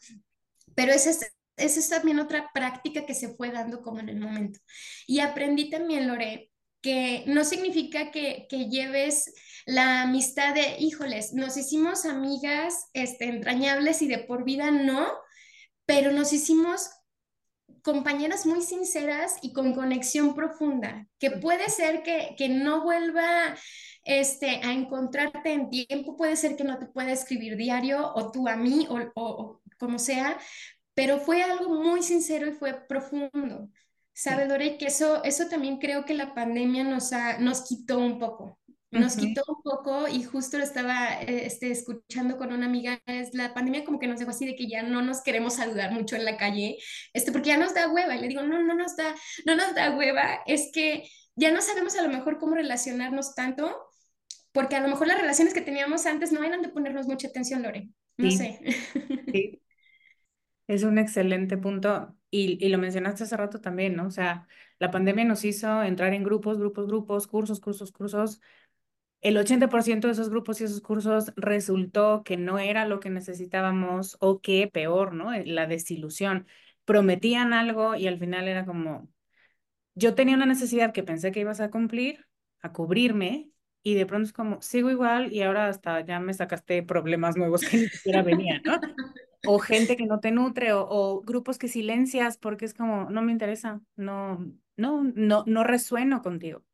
[0.75, 4.19] Pero esa es, esa es también otra práctica que se fue dando como en el
[4.21, 4.61] momento.
[5.07, 6.51] Y aprendí también, Lore,
[6.87, 9.35] que no significa que, que, lleves
[9.67, 15.09] la amistad de, híjoles, nos hicimos amigas este, entrañables y de por vida, no,
[15.85, 16.89] pero nos hicimos
[17.83, 23.57] compañeras muy sinceras y con conexión profunda, que puede ser que, que no vuelva
[24.05, 28.47] este, a encontrarte en tiempo, puede ser que no te pueda escribir diario o tú
[28.47, 30.39] a mí o, o, o como sea,
[30.95, 33.71] pero fue algo muy sincero y fue profundo.
[34.19, 34.79] ¿Sabes, Lore?
[34.79, 38.59] Que eso, eso también creo que la pandemia nos, ha, nos quitó un poco.
[38.91, 39.21] Nos uh -huh.
[39.21, 43.85] quitó un poco y justo lo estaba este, escuchando con una amiga, es la pandemia
[43.85, 46.39] como que nos dejó así de que ya no nos queremos saludar mucho en la
[46.39, 46.79] calle,
[47.13, 48.17] este, porque ya nos da hueva.
[48.17, 51.61] Y le digo, no, no nos da, no nos da hueva, es que ya no
[51.61, 53.91] sabemos a lo mejor cómo relacionarnos tanto,
[54.51, 57.63] porque a lo mejor las relaciones que teníamos antes no eran de ponernos mucha atención,
[57.63, 57.91] Lore.
[58.17, 58.37] No sí.
[58.39, 58.61] sé.
[59.35, 59.61] Sí.
[60.69, 64.07] Es un excelente punto y, y, lo mencionaste hace rato también, ¿no?
[64.07, 64.47] O sea,
[64.79, 68.41] la pandemia nos hizo entrar en grupos, grupos, grupos, cursos, cursos, cursos.
[69.21, 74.17] El 80% de esos grupos y esos cursos resultó que no era lo que necesitábamos
[74.21, 75.33] o que peor, ¿no?
[75.45, 76.47] La desilusión.
[76.85, 79.09] Prometían algo y al final era como,
[79.95, 82.27] yo tenía una necesidad que pensé que ibas a cumplir,
[82.61, 83.51] a cubrirme,
[83.83, 87.63] y de pronto es como, sigo igual y ahora hasta ya me sacaste problemas nuevos
[87.63, 88.81] que ni siquiera venían, ¿no?
[89.47, 93.23] o gente que no te nutre, o, o, grupos que silencias porque es como, no
[93.23, 96.65] me interesa, no, no, no, no resueno contigo.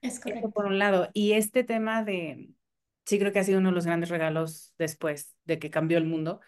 [0.00, 0.48] Es correcto.
[0.48, 1.10] Eso por un lado.
[1.12, 2.50] Y este tema de,
[3.04, 6.04] sí creo que ha sido uno de los grandes regalos después de que cambió el
[6.04, 6.40] mundo.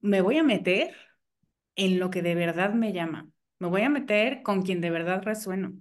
[0.00, 0.94] Me voy a meter
[1.76, 3.28] en lo que de verdad me llama.
[3.58, 5.74] Me voy a meter con quien de verdad resueno.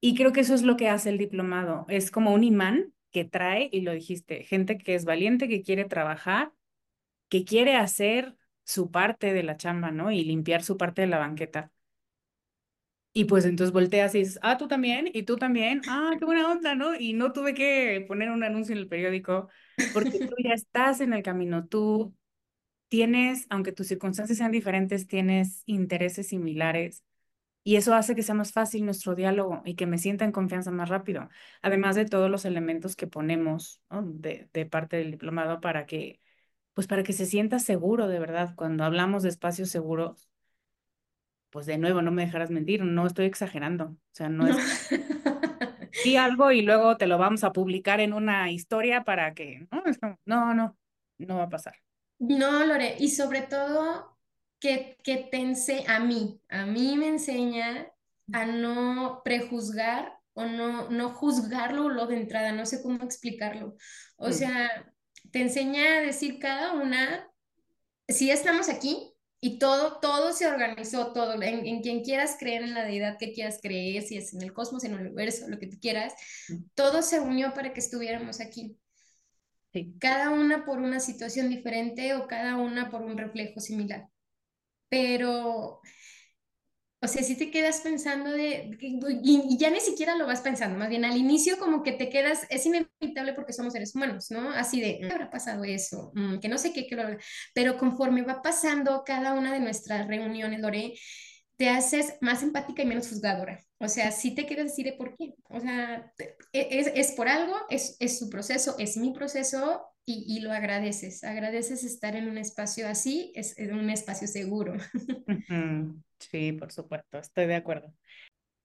[0.00, 1.84] Y creo que eso es lo que hace el diplomado.
[1.88, 5.84] Es como un imán que trae, y lo dijiste, gente que es valiente, que quiere
[5.84, 6.52] trabajar,
[7.28, 10.10] que quiere hacer su parte de la chamba, ¿no?
[10.10, 11.72] Y limpiar su parte de la banqueta.
[13.14, 16.50] Y pues entonces volteas y dices, ah, tú también, y tú también, ah, qué buena
[16.50, 16.94] onda, ¿no?
[16.94, 19.48] Y no tuve que poner un anuncio en el periódico,
[19.92, 22.14] porque tú ya estás en el camino, tú
[22.88, 27.02] tienes, aunque tus circunstancias sean diferentes, tienes intereses similares,
[27.64, 30.70] y eso hace que sea más fácil nuestro diálogo y que me sienta en confianza
[30.70, 31.28] más rápido,
[31.60, 36.20] además de todos los elementos que ponemos de parte del diplomado para que
[36.78, 38.54] pues para que se sienta seguro de verdad.
[38.54, 40.30] Cuando hablamos de espacios seguros,
[41.50, 43.86] pues de nuevo, no me dejarás mentir, no estoy exagerando.
[43.86, 44.56] O sea, no, no.
[44.56, 44.88] es...
[45.90, 49.66] Sí, algo y luego te lo vamos a publicar en una historia para que...
[49.72, 49.82] No,
[50.24, 50.78] no, no,
[51.18, 51.74] no va a pasar.
[52.20, 54.16] No, Lore, y sobre todo
[54.60, 57.92] que, que te ense a mí, a mí me enseña
[58.32, 63.74] a no prejuzgar o no, no juzgarlo lo de entrada, no sé cómo explicarlo.
[64.16, 64.94] O sea,
[65.30, 67.30] te enseña a decir cada una,
[68.08, 72.74] si estamos aquí y todo, todo se organizó, todo, en, en, quien quieras creer, en
[72.74, 75.68] la deidad que quieras creer, si es en el cosmos, en el universo, lo que
[75.68, 76.14] tú quieras,
[76.74, 78.76] todo se unió para que estuviéramos aquí.
[79.72, 79.94] Sí.
[80.00, 84.08] Cada una por una situación diferente o cada una por un reflejo similar.
[84.88, 85.80] Pero
[87.00, 90.88] o sea, si te quedas pensando de, y, ya ni siquiera lo vas pensando, más
[90.88, 94.50] bien al inicio como que te quedas, es inevitable porque somos seres humanos, ¿no?
[94.50, 96.10] Así de, ¿qué habrá pasado eso?
[96.14, 97.04] Mm, que no sé qué, que lo...
[97.54, 100.94] pero conforme va pasando cada una de nuestras reuniones, Lore,
[101.56, 103.60] te haces más empática y menos juzgadora.
[103.78, 105.34] O sea, si te quieres decir por qué.
[105.50, 106.12] O sea,
[106.52, 111.22] es, es por algo, es, es su proceso, es mi proceso y, y, lo agradeces.
[111.22, 114.74] Agradeces estar en un espacio así, es en un espacio seguro.
[116.18, 117.94] Sí, por supuesto, estoy de acuerdo.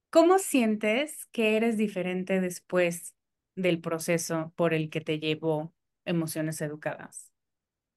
[0.09, 3.13] ¿Cómo sientes que eres diferente después
[3.55, 5.71] del proceso por el que te llevó
[6.03, 7.31] emociones educadas?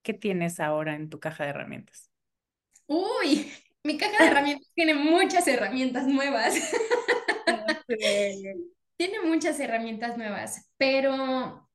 [0.02, 2.10] ¿Qué tienes ahora en tu caja de herramientas?
[2.86, 3.50] Uy,
[3.82, 6.54] mi caja de herramientas tiene muchas herramientas nuevas.
[8.98, 11.65] tiene muchas herramientas nuevas, pero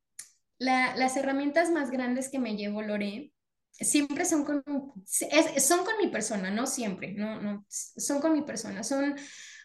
[0.61, 3.31] las herramientas más grandes que me llevo, Lore,
[3.71, 4.63] siempre son con,
[5.05, 9.15] son con mi persona, no siempre, no, no, son con mi persona, son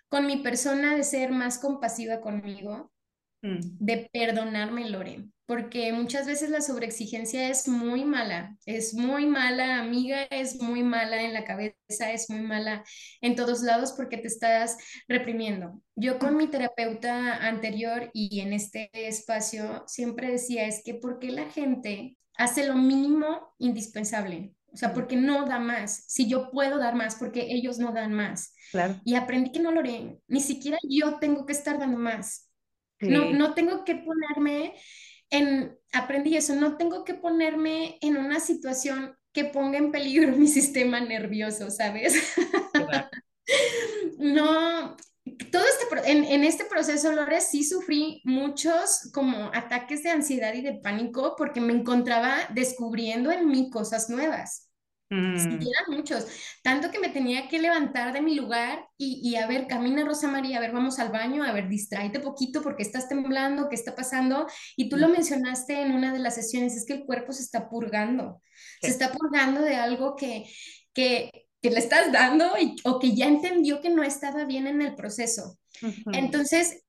[0.08, 2.92] con mi persona de ser más compasiva conmigo.
[3.78, 10.24] De perdonarme, Lore, porque muchas veces la sobreexigencia es muy mala, es muy mala amiga,
[10.30, 12.84] es muy mala en la cabeza, es muy mala
[13.20, 14.76] en todos lados porque te estás
[15.08, 15.80] reprimiendo.
[15.94, 21.30] Yo con mi terapeuta anterior y en este espacio siempre decía, es que ¿por qué
[21.30, 24.52] la gente hace lo mínimo indispensable?
[24.76, 26.04] O sea, porque no da más.
[26.06, 28.52] Si yo puedo dar más, porque ellos no dan más.
[28.72, 29.00] Claro.
[29.06, 30.18] Y aprendí que no lo haré.
[30.28, 32.45] Ni siquiera yo tengo que estar dando más.
[33.00, 34.74] No, no tengo que ponerme
[35.30, 40.48] en, aprendí eso, no tengo que ponerme en una situación que ponga en peligro mi
[40.48, 42.34] sistema nervioso, ¿sabes?
[44.18, 44.96] no,
[45.50, 50.62] todo este, en, en, este proceso, Lore, sí sufrí muchos como ataques de ansiedad y
[50.62, 54.65] de pánico porque me encontraba descubriendo en mí cosas nuevas.
[55.08, 55.36] Mm.
[55.36, 56.26] eran muchos.
[56.62, 60.26] Tanto que me tenía que levantar de mi lugar y, y, a ver, camina Rosa
[60.26, 63.94] María, a ver, vamos al baño, a ver, distráete poquito porque estás temblando, ¿qué está
[63.94, 64.46] pasando?
[64.76, 67.68] Y tú lo mencionaste en una de las sesiones, es que el cuerpo se está
[67.68, 68.42] purgando,
[68.80, 70.44] se está purgando de algo que,
[70.92, 71.30] que,
[71.62, 74.96] que le estás dando y, o que ya entendió que no estaba bien en el
[74.96, 75.58] proceso.
[76.12, 76.82] Entonces,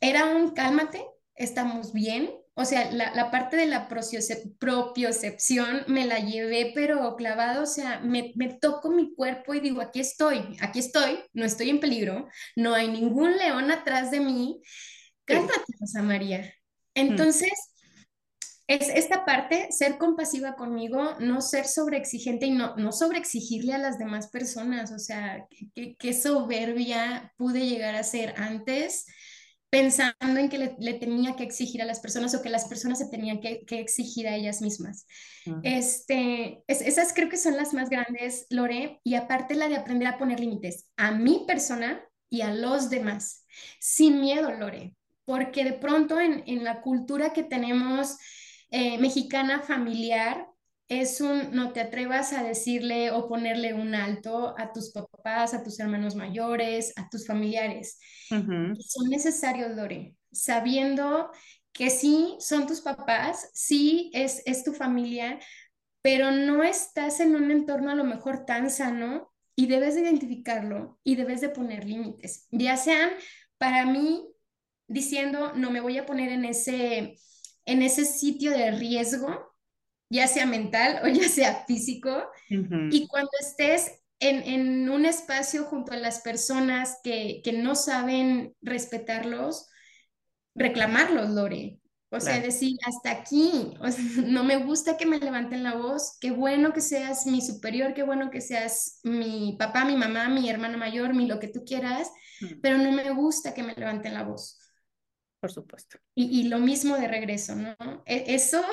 [0.00, 6.70] era un cálmate, estamos bien, o sea, la, parte de la propiocepción me la llevé,
[6.72, 11.44] pero clavado, o sea, me, toco mi cuerpo y digo, aquí estoy, aquí estoy, no
[11.44, 14.62] estoy en peligro, no hay ningún león atrás de mí.
[15.24, 16.42] Cálmate, Rosa María.
[16.94, 17.00] Mm.
[17.00, 17.52] Entonces,
[18.68, 23.98] es esta parte, ser compasiva conmigo, no ser sobreexigente y no, no sobreexigirle a las
[23.98, 25.44] demás personas, o sea,
[25.74, 29.06] qué soberbia pude llegar a ser antes
[29.74, 33.08] pensando en que le, tenía que exigir a las personas o que las personas se
[33.08, 35.04] tenían que, exigir a ellas mismas.
[35.64, 40.16] este, esas creo que son las más grandes, Lore, y aparte la de aprender a
[40.16, 42.00] poner límites a mi persona
[42.30, 43.46] y a los demás,
[43.80, 44.94] sin miedo, Lore,
[45.24, 48.16] porque de pronto en, en la cultura que tenemos
[48.70, 50.46] eh, mexicana familiar,
[50.88, 55.62] es un no te atrevas a decirle o ponerle un alto a tus papás, a
[55.62, 57.98] tus hermanos mayores, a tus familiares.
[58.28, 61.30] Son necesarios, Lore, sabiendo
[61.72, 65.38] que sí son tus papás, sí es, es tu familia,
[66.02, 70.98] pero no estás en un entorno a lo mejor tan sano y debes de identificarlo
[71.02, 73.10] y debes de poner límites, ya sean
[73.58, 74.28] para mí
[74.86, 77.18] diciendo no me voy a poner en ese
[77.64, 79.53] en ese sitio de riesgo
[80.10, 82.30] ya sea mental o ya sea físico.
[82.48, 89.68] Y cuando estés en, un espacio junto a las personas que, no saben respetarlos,
[90.54, 91.80] reclamarlos, Lore.
[92.10, 93.74] O sea, decir, hasta aquí,
[94.26, 98.04] no me gusta que me levanten la voz, qué bueno que seas mi superior, qué
[98.04, 102.12] bueno que seas mi papá, mi mamá, mi hermana mayor, mi lo que tú quieras,
[102.62, 104.60] pero no me gusta que me levanten la voz.
[105.40, 105.98] Por supuesto.
[106.14, 107.74] Y, y lo mismo de regreso, ¿no?
[108.06, 108.64] E, eso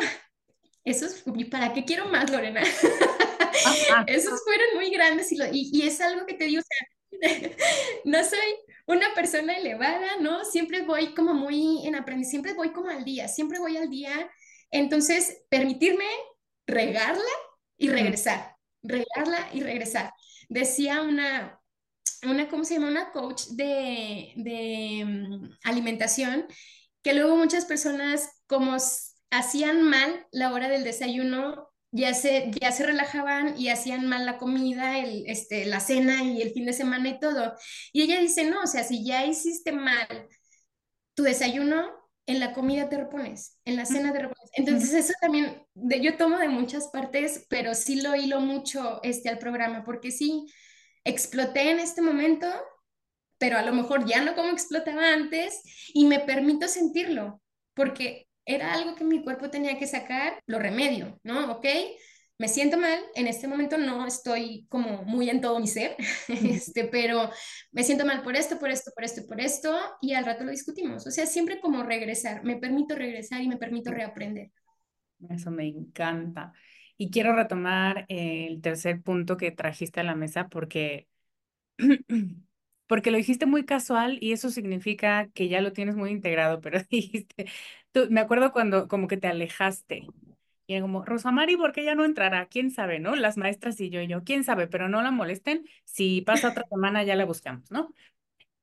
[0.84, 2.62] eso es, ¿para qué quiero más, Lorena?
[4.08, 6.88] Esos fueron muy grandes y, y, es algo que te digo, o sea,
[8.06, 8.56] no soy
[8.88, 10.44] una persona elevada, ¿no?
[10.44, 14.30] Siempre voy como muy en aprendizaje, siempre voy como al día, siempre voy al día.
[14.72, 16.06] Entonces, permitirme
[16.66, 17.22] regarla
[17.78, 20.14] y regresar, regarla y regresar.
[20.50, 21.60] Decía una,
[22.24, 22.88] una ¿cómo se llama?
[22.88, 26.48] Una coach de, de mm, alimentación
[27.04, 28.78] que luego muchas personas como
[29.32, 34.38] hacían mal la hora del desayuno, ya se, ya se relajaban y hacían mal la
[34.38, 37.56] comida, el, este, la cena y el fin de semana y todo.
[37.92, 40.08] Y ella dice, no, o sea, si ya hiciste mal
[41.16, 41.90] tu desayuno,
[42.28, 44.50] en la comida te repones, en la cena te repones.
[44.54, 49.30] Entonces eso también, de, yo tomo de muchas partes, pero sí lo hilo mucho este,
[49.30, 50.46] al programa, porque sí,
[51.04, 52.48] exploté en este momento,
[53.38, 55.62] pero a lo mejor ya no como explotaba antes
[55.94, 57.42] y me permito sentirlo,
[57.74, 61.52] porque era algo que mi cuerpo tenía que sacar, lo remedio, ¿no?
[61.54, 61.66] ¿Ok?
[62.38, 65.96] Me siento mal, en este momento no estoy como muy en todo mi ser,
[66.28, 67.30] este, pero
[67.72, 70.52] me siento mal por esto, por esto, por esto, por esto, y al rato lo
[70.52, 71.06] discutimos.
[71.06, 74.50] O sea, siempre como regresar, me permito regresar y me permito reaprender.
[75.30, 76.54] Eso me encanta.
[76.98, 81.08] Y quiero retomar el tercer punto que trajiste a la mesa porque
[82.88, 86.80] porque lo dijiste muy casual y eso significa que ya lo tienes muy integrado, pero
[86.90, 87.48] dijiste,
[88.10, 90.08] me acuerdo cuando como que te alejaste.
[90.68, 92.48] Y era como, Rosamari, ¿por qué ya no entrará?
[92.48, 93.16] ¿Quién sabe, no?
[93.16, 94.68] Las maestras y yo y yo, ¿quién sabe?
[94.68, 95.66] Pero no la molesten.
[95.86, 97.94] Si pasa otra semana ya la buscamos, ¿no?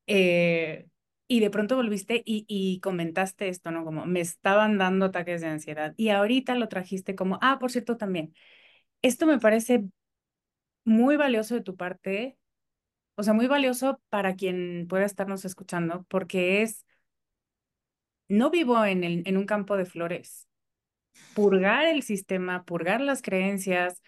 [0.07, 0.87] Eh,
[1.29, 3.85] y de pronto volviste y, y comentaste esto, ¿no?
[3.85, 7.97] Como me estaban dando ataques de ansiedad y ahorita lo trajiste como, ah, por cierto,
[7.97, 8.35] también.
[9.03, 9.85] Esto me parece
[10.85, 12.39] muy valioso de tu parte,
[13.17, 16.87] o sea, muy valioso para quien pueda estarnos escuchando, porque es,
[18.29, 20.47] no vivo en, en un campo de flores.
[21.35, 24.03] Purgar el sistema, purgar las creencias,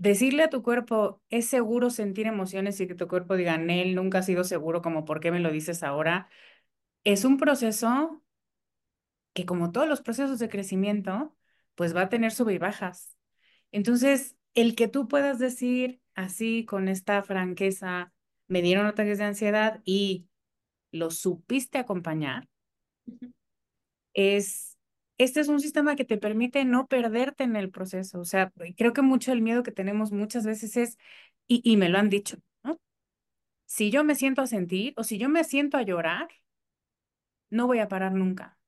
[0.00, 4.18] decirle a tu cuerpo, es seguro sentir emociones y que tu cuerpo diga, él nunca
[4.18, 6.28] ha sido seguro, como, ¿por qué me lo dices ahora?
[7.04, 8.22] Es un proceso
[9.34, 11.36] que como todos los procesos de crecimiento,
[11.74, 13.16] pues va a tener sub y bajas.
[13.72, 18.12] Entonces, el que tú puedas decir así, con esta franqueza,
[18.48, 20.28] me dieron ataques de ansiedad y
[20.92, 22.48] lo supiste acompañar,
[24.14, 24.78] es,
[25.18, 28.20] este es un sistema que te permite no perderte en el proceso.
[28.20, 30.98] O sea, creo que mucho el miedo que tenemos muchas veces es,
[31.48, 32.80] y, y me lo han dicho, ¿no?
[33.66, 36.28] Si yo me siento a sentir o si yo me siento a llorar,
[37.50, 38.58] no voy a parar nunca.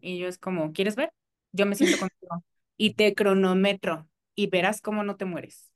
[0.00, 1.12] Y yo es como, ¿quieres ver?
[1.52, 2.44] Yo me siento contigo.
[2.76, 5.70] Y te cronometro y verás cómo no te mueres.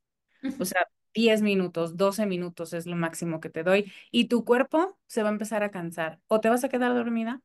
[0.58, 3.92] O sea, 10 minutos, 12 minutos es lo máximo que te doy.
[4.12, 6.20] Y tu cuerpo se va a empezar a cansar.
[6.28, 7.42] O te vas a quedar dormida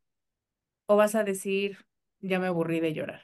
[0.87, 1.85] o vas a decir,
[2.21, 3.21] ya me aburrí de llorar.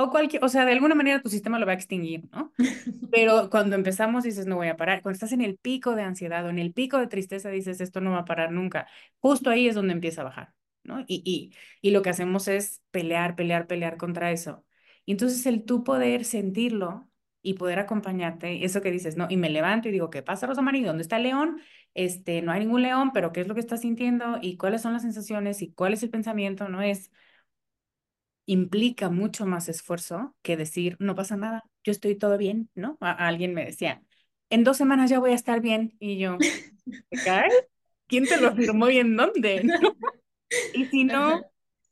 [0.00, 2.52] O cualquier, o sea, de alguna manera tu sistema lo va a extinguir, ¿no?
[3.10, 5.02] Pero cuando empezamos dices, no voy a parar.
[5.02, 8.00] Cuando estás en el pico de ansiedad o en el pico de tristeza dices, esto
[8.00, 8.86] no va a parar nunca.
[9.18, 11.00] Justo ahí es donde empieza a bajar, ¿no?
[11.08, 14.64] Y, y, y lo que hacemos es pelear, pelear, pelear contra eso.
[15.04, 17.07] Y entonces el tú poder sentirlo
[17.48, 19.26] y poder acompañarte, eso que dices, ¿no?
[19.30, 20.86] Y me levanto y digo, ¿qué pasa, Rosa María?
[20.88, 21.62] ¿Dónde está el león?
[21.94, 24.38] Este, no hay ningún león, pero ¿qué es lo que estás sintiendo?
[24.42, 25.62] ¿Y cuáles son las sensaciones?
[25.62, 26.68] ¿Y cuál es el pensamiento?
[26.68, 27.10] No es
[28.44, 32.98] implica mucho más esfuerzo que decir, no pasa nada, yo estoy todo bien, ¿no?
[33.00, 34.02] A, alguien me decía,
[34.50, 35.96] en dos semanas ya voy a estar bien.
[36.00, 36.36] Y yo,
[37.10, 37.42] ¿qué?
[38.08, 39.62] ¿Quién te lo firmó y en dónde?
[40.74, 41.42] Y si no,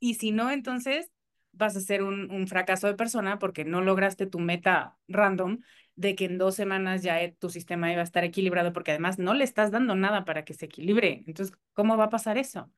[0.01, 1.11] y si no, entonces
[1.57, 5.61] vas a ser un, un, fracaso de persona porque no lograste tu meta random
[5.97, 9.35] de que en dos semanas ya tu sistema iba a estar equilibrado porque además no
[9.35, 11.25] le estás dando nada para que se equilibre.
[11.27, 12.71] Entonces, ¿cómo va a pasar eso?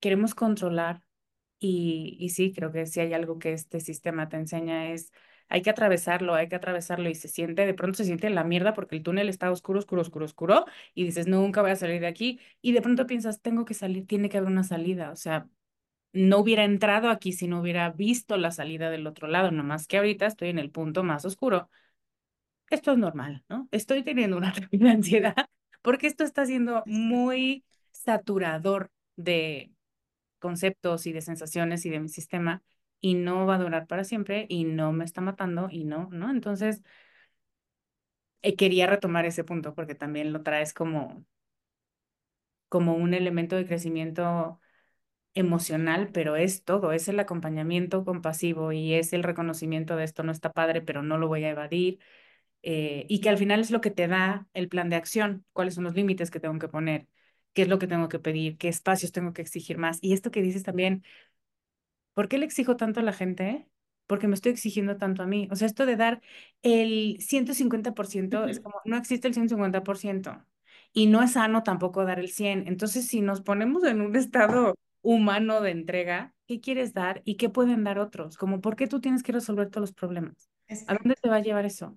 [0.00, 1.02] Queremos controlar
[1.58, 5.12] y, y sí, creo que si hay algo que este sistema te enseña es
[5.48, 8.44] hay que atravesarlo, hay que atravesarlo y se siente, de pronto se siente en la
[8.44, 10.64] mierda porque el túnel está oscuro, oscuro, oscuro, oscuro
[10.94, 14.06] y dices, nunca voy a salir de aquí y de pronto piensas, tengo que salir,
[14.06, 15.48] tiene que haber una salida, o sea,
[16.16, 19.98] no hubiera entrado aquí si no hubiera visto la salida del otro lado, nomás que
[19.98, 21.70] ahorita estoy en el punto más oscuro.
[22.70, 23.68] Esto es normal, ¿no?
[23.70, 25.36] Estoy teniendo una de ansiedad
[25.82, 29.72] porque esto está siendo muy saturador de
[30.40, 32.62] conceptos y de sensaciones y de mi sistema
[33.00, 36.30] y no va a durar para siempre y no me está matando y no, ¿no?
[36.30, 36.82] Entonces,
[38.42, 41.24] eh, quería retomar ese punto porque también lo traes como,
[42.68, 44.60] como un elemento de crecimiento
[45.36, 50.32] emocional, pero es todo, es el acompañamiento compasivo y es el reconocimiento de esto no
[50.32, 52.00] está padre, pero no lo voy a evadir.
[52.62, 55.74] Eh, y que al final es lo que te da el plan de acción, cuáles
[55.74, 57.06] son los límites que tengo que poner,
[57.52, 59.98] qué es lo que tengo que pedir, qué espacios tengo que exigir más.
[60.02, 61.04] Y esto que dices también,
[62.14, 63.68] ¿por qué le exijo tanto a la gente?
[64.06, 65.48] Porque me estoy exigiendo tanto a mí.
[65.50, 66.22] O sea, esto de dar
[66.62, 70.44] el 150% es como, no existe el 150%.
[70.92, 72.68] Y no es sano tampoco dar el 100.
[72.68, 74.74] Entonces, si nos ponemos en un estado
[75.06, 78.36] humano de entrega, ¿qué quieres dar y qué pueden dar otros?
[78.36, 80.50] Como, ¿por qué tú tienes que resolver todos los problemas?
[80.88, 81.96] ¿A dónde te va a llevar eso?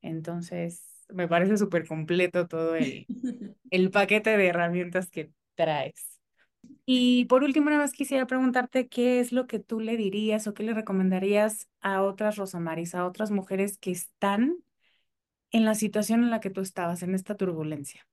[0.00, 3.04] Entonces, me parece súper completo todo el,
[3.70, 6.18] el paquete de herramientas que traes.
[6.86, 10.62] Y por último, más quisiera preguntarte qué es lo que tú le dirías o qué
[10.62, 14.56] le recomendarías a otras Rosamaris, a otras mujeres que están
[15.50, 18.06] en la situación en la que tú estabas, en esta turbulencia.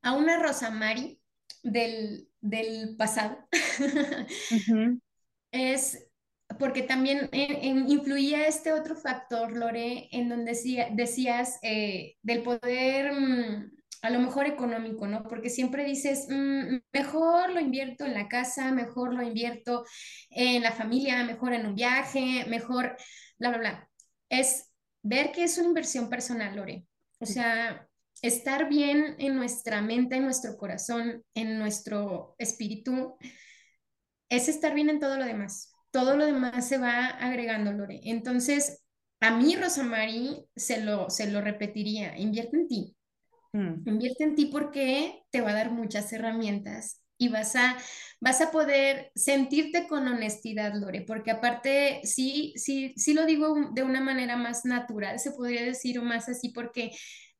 [0.00, 1.20] A una Rosamari
[1.62, 3.38] del, del pasado,
[5.52, 6.06] es
[6.58, 10.52] porque también influía este otro factor, Lore, en donde
[10.92, 13.70] decías eh, del poder mm,
[14.02, 15.24] a lo mejor económico, ¿no?
[15.24, 19.84] Porque siempre dices, mm, mejor lo invierto en la casa, mejor lo invierto
[20.30, 22.96] en la familia, mejor en un viaje, mejor,
[23.38, 23.90] bla, bla, bla.
[24.28, 24.70] Es
[25.02, 26.86] ver que es una inversión personal, Lore.
[27.18, 27.85] O sea,
[28.22, 33.16] estar bien en nuestra mente, en nuestro corazón, en nuestro espíritu,
[34.28, 35.72] es estar bien en todo lo demás.
[35.90, 38.00] Todo lo demás se va agregando, Lore.
[38.04, 38.82] Entonces,
[39.20, 42.96] a mí, Rosamari, se lo, se lo repetiría, invierte en ti.
[43.52, 43.88] Mm.
[43.88, 47.78] Invierte en ti porque te va a dar muchas herramientas y vas a,
[48.20, 53.82] vas a poder sentirte con honestidad, Lore, porque aparte, sí, sí, sí lo digo de
[53.82, 56.90] una manera más natural, se podría decir o más así, porque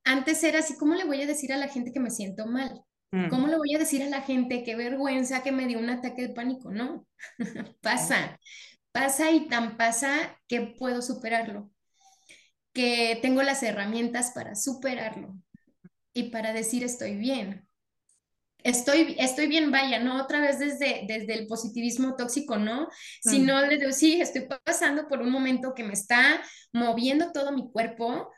[0.07, 2.80] antes era así, ¿cómo le voy a decir a la gente que me siento mal?
[3.11, 3.28] Mm.
[3.28, 6.22] ¿Cómo le voy a decir a la gente qué vergüenza que me dio un ataque
[6.22, 6.70] de pánico?
[6.70, 7.07] No,
[7.82, 8.38] pasa,
[8.92, 11.70] pasa y tan pasa que puedo superarlo,
[12.72, 15.34] que tengo las herramientas para superarlo
[16.12, 17.68] y para decir estoy bien.
[18.62, 22.88] Estoy, estoy bien, vaya, no otra vez desde, desde el positivismo tóxico, ¿no?
[23.20, 26.42] Sino le digo, sí, estoy pasando por un momento que me está
[26.72, 28.32] moviendo todo mi cuerpo,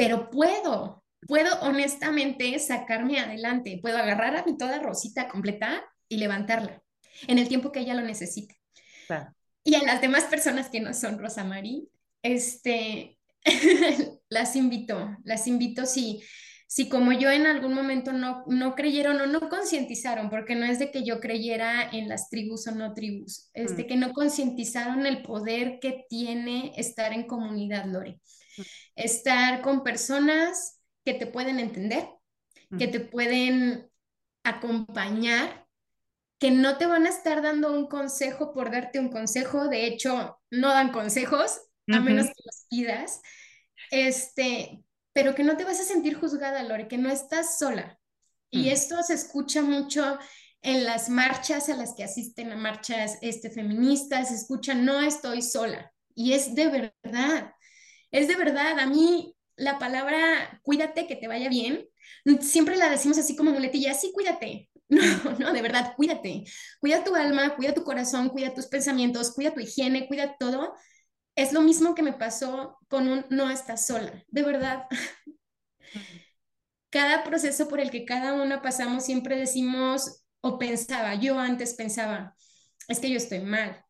[0.00, 6.82] pero puedo, puedo honestamente sacarme adelante, puedo agarrar a mi toda Rosita completa y levantarla
[7.28, 8.58] en el tiempo que ella lo necesite.
[9.62, 11.86] Y a las demás personas que no son Rosa Marí,
[12.22, 13.18] este,
[14.30, 16.22] las invito, las invito si,
[16.66, 20.78] si como yo en algún momento no, no creyeron o no concientizaron, porque no es
[20.78, 23.86] de que yo creyera en las tribus o no tribus, es de mm.
[23.86, 28.18] que no concientizaron el poder que tiene estar en comunidad, Lore.
[28.94, 32.08] Estar con personas que te pueden entender,
[32.78, 33.90] que te pueden
[34.44, 35.66] acompañar,
[36.38, 40.40] que no te van a estar dando un consejo por darte un consejo, de hecho,
[40.50, 43.20] no dan consejos, a menos que los pidas,
[43.90, 44.82] este,
[45.12, 47.98] pero que no te vas a sentir juzgada, Lore, que no estás sola.
[48.50, 48.72] Y mm.
[48.72, 50.18] esto se escucha mucho
[50.62, 55.42] en las marchas a las que asisten a marchas este, feministas, se escucha, no estoy
[55.42, 55.92] sola.
[56.14, 57.52] Y es de verdad,
[58.10, 58.78] es de verdad.
[58.78, 61.86] A mí la palabra cuídate, que te vaya bien,
[62.40, 64.68] siempre la decimos así como muletilla, sí, cuídate.
[64.90, 65.00] No,
[65.38, 66.42] no, de verdad, cuídate.
[66.80, 70.74] Cuida tu alma, cuida tu corazón, cuida tus pensamientos, cuida tu higiene, cuida todo.
[71.36, 74.86] Es lo mismo que me pasó con un no estás sola, de verdad.
[76.90, 82.34] Cada proceso por el que cada una pasamos siempre decimos o pensaba, yo antes pensaba,
[82.88, 83.84] es que yo estoy mal,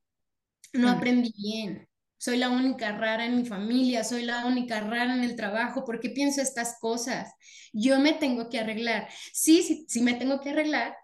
[0.74, 1.89] no aprendí bien,
[2.20, 6.00] soy la única rara en mi familia, soy la única rara en el trabajo, ¿por
[6.00, 7.32] qué pienso estas cosas?
[7.72, 9.08] Yo me tengo que arreglar.
[9.32, 10.94] Sí, sí, sí me tengo que arreglar,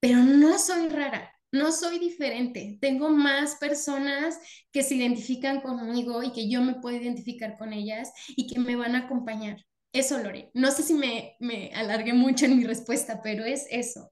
[0.00, 2.78] pero no soy rara, no soy diferente.
[2.80, 4.38] Tengo más personas
[4.72, 8.76] que se identifican conmigo y que yo me puedo identificar con ellas y que me
[8.76, 9.58] van a acompañar.
[9.92, 10.50] Eso, Lore.
[10.54, 14.10] No sé si me, me alargué mucho en mi respuesta, pero es eso.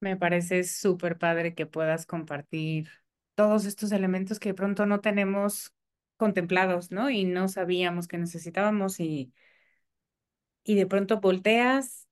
[0.00, 2.88] Me parece súper padre que puedas compartir
[3.38, 5.72] todos estos elementos que de pronto no tenemos
[6.16, 7.08] contemplados, ¿no?
[7.10, 9.32] Y no sabíamos que necesitábamos y,
[10.64, 12.08] y de pronto volteas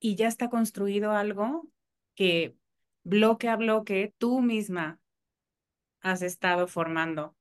[0.00, 1.68] y ya está construido algo
[2.14, 2.56] que
[3.04, 5.00] bloque a bloque tú misma
[6.00, 7.36] has estado formando.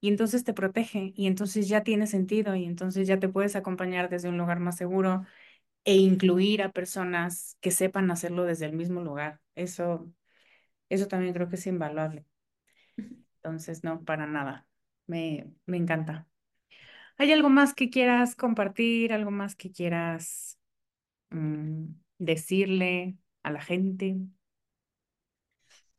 [0.00, 4.08] Y entonces te protege y entonces ya tiene sentido y entonces ya te puedes acompañar
[4.10, 5.24] desde un lugar más seguro
[5.84, 9.40] e incluir a personas que sepan hacerlo desde el mismo lugar.
[9.56, 10.12] Eso,
[10.90, 12.26] eso también creo que es invaluable.
[13.48, 14.66] Entonces, no, para nada.
[15.06, 16.28] Me, me encanta.
[17.16, 19.12] ¿Hay algo más que quieras compartir?
[19.12, 20.58] ¿Algo más que quieras
[21.30, 21.86] mm,
[22.18, 24.18] decirle a la gente?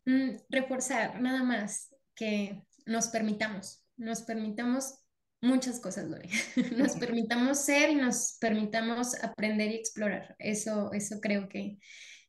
[0.05, 5.03] Mm, reforzar, nada más, que nos permitamos, nos permitamos
[5.41, 6.29] muchas cosas, Lore.
[6.77, 10.35] nos permitamos ser y nos permitamos aprender y explorar.
[10.37, 11.79] Eso, eso creo que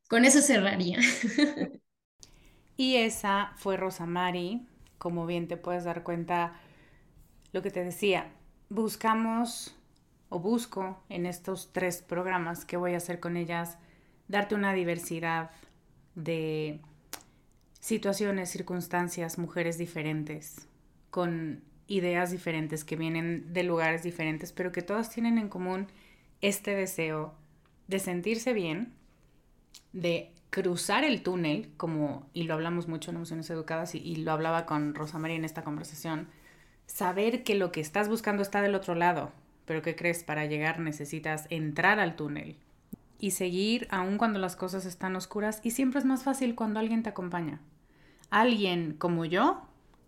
[0.09, 0.99] con eso cerraría.
[2.77, 4.67] y esa fue Rosa Mari
[5.01, 6.53] como bien te puedes dar cuenta,
[7.53, 8.31] lo que te decía,
[8.69, 9.75] buscamos
[10.29, 13.79] o busco en estos tres programas que voy a hacer con ellas,
[14.29, 15.51] darte una diversidad
[16.15, 16.81] de
[17.81, 20.69] situaciones, circunstancias, mujeres diferentes,
[21.09, 25.87] con ideas diferentes que vienen de lugares diferentes, pero que todas tienen en común
[26.43, 27.35] este deseo
[27.89, 28.93] de sentirse bien,
[29.95, 34.67] de cruzar el túnel, como, y lo hablamos mucho en Emociones Educadas, y, lo hablaba
[34.67, 36.29] con Rosa María en esta conversación,
[36.87, 39.33] saber que lo que estás buscando está del otro lado,
[39.65, 40.25] pero que crees?
[40.25, 42.57] Para llegar necesitas entrar al túnel
[43.21, 47.03] y seguir aun cuando las cosas están oscuras, y siempre es más fácil cuando alguien
[47.03, 47.61] te acompaña.
[48.31, 49.63] Alguien como yo,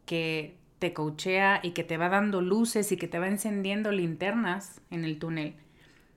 [0.06, 4.80] que te coachea y que te va dando luces y que te va encendiendo linternas
[4.90, 5.54] en el túnel.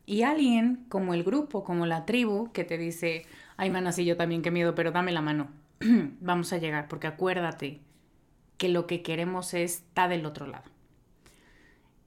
[0.07, 3.25] Y alguien como el grupo, como la tribu, que te dice,
[3.57, 5.49] ay, mana, sí, yo también, qué miedo, pero dame la mano.
[6.21, 7.81] Vamos a llegar, porque acuérdate
[8.57, 10.75] que lo que queremos está del otro lado.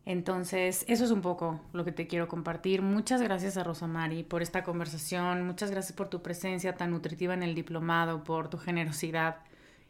[0.09, 2.80] Entonces, eso es un poco lo que te quiero compartir.
[2.80, 5.44] Muchas gracias a Rosamari por esta conversación.
[5.46, 9.36] Muchas gracias por tu presencia tan nutritiva en el diplomado, por tu generosidad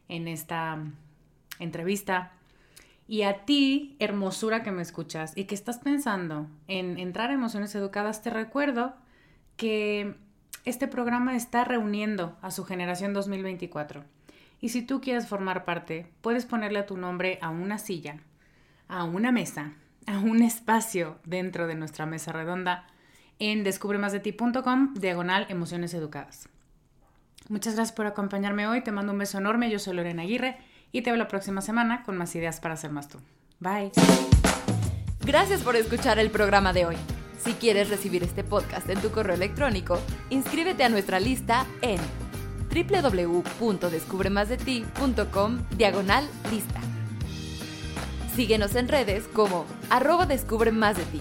[0.09, 0.82] en esta
[1.61, 2.32] entrevista.
[3.06, 7.72] Y a ti, hermosura que me escuchas y que estás pensando en entrar a emociones
[7.76, 8.96] educadas, te recuerdo
[9.56, 10.16] que
[10.64, 14.04] este programa está reuniendo a su generación 2024.
[14.61, 18.16] Y si tú quieres formar parte, puedes ponerle a tu nombre a una silla,
[18.88, 19.72] a una mesa,
[20.06, 22.86] a un espacio dentro de nuestra mesa redonda
[23.38, 26.48] en descubremasdeti.com, diagonal emociones educadas.
[27.48, 30.59] Muchas gracias por acompañarme hoy, te mando un beso enorme, yo soy Lorena Aguirre
[30.92, 33.18] y te veo la próxima semana con más ideas para ser más tú.
[33.61, 33.92] Bye.
[35.24, 36.96] Gracias por escuchar el programa de hoy.
[37.43, 39.99] Si quieres recibir este podcast en tu correo electrónico,
[40.30, 42.01] inscríbete a nuestra lista en
[42.70, 46.80] www.descubremasdeti.com diagonal lista.
[48.34, 51.20] Síguenos en redes como arroba descubre de ti.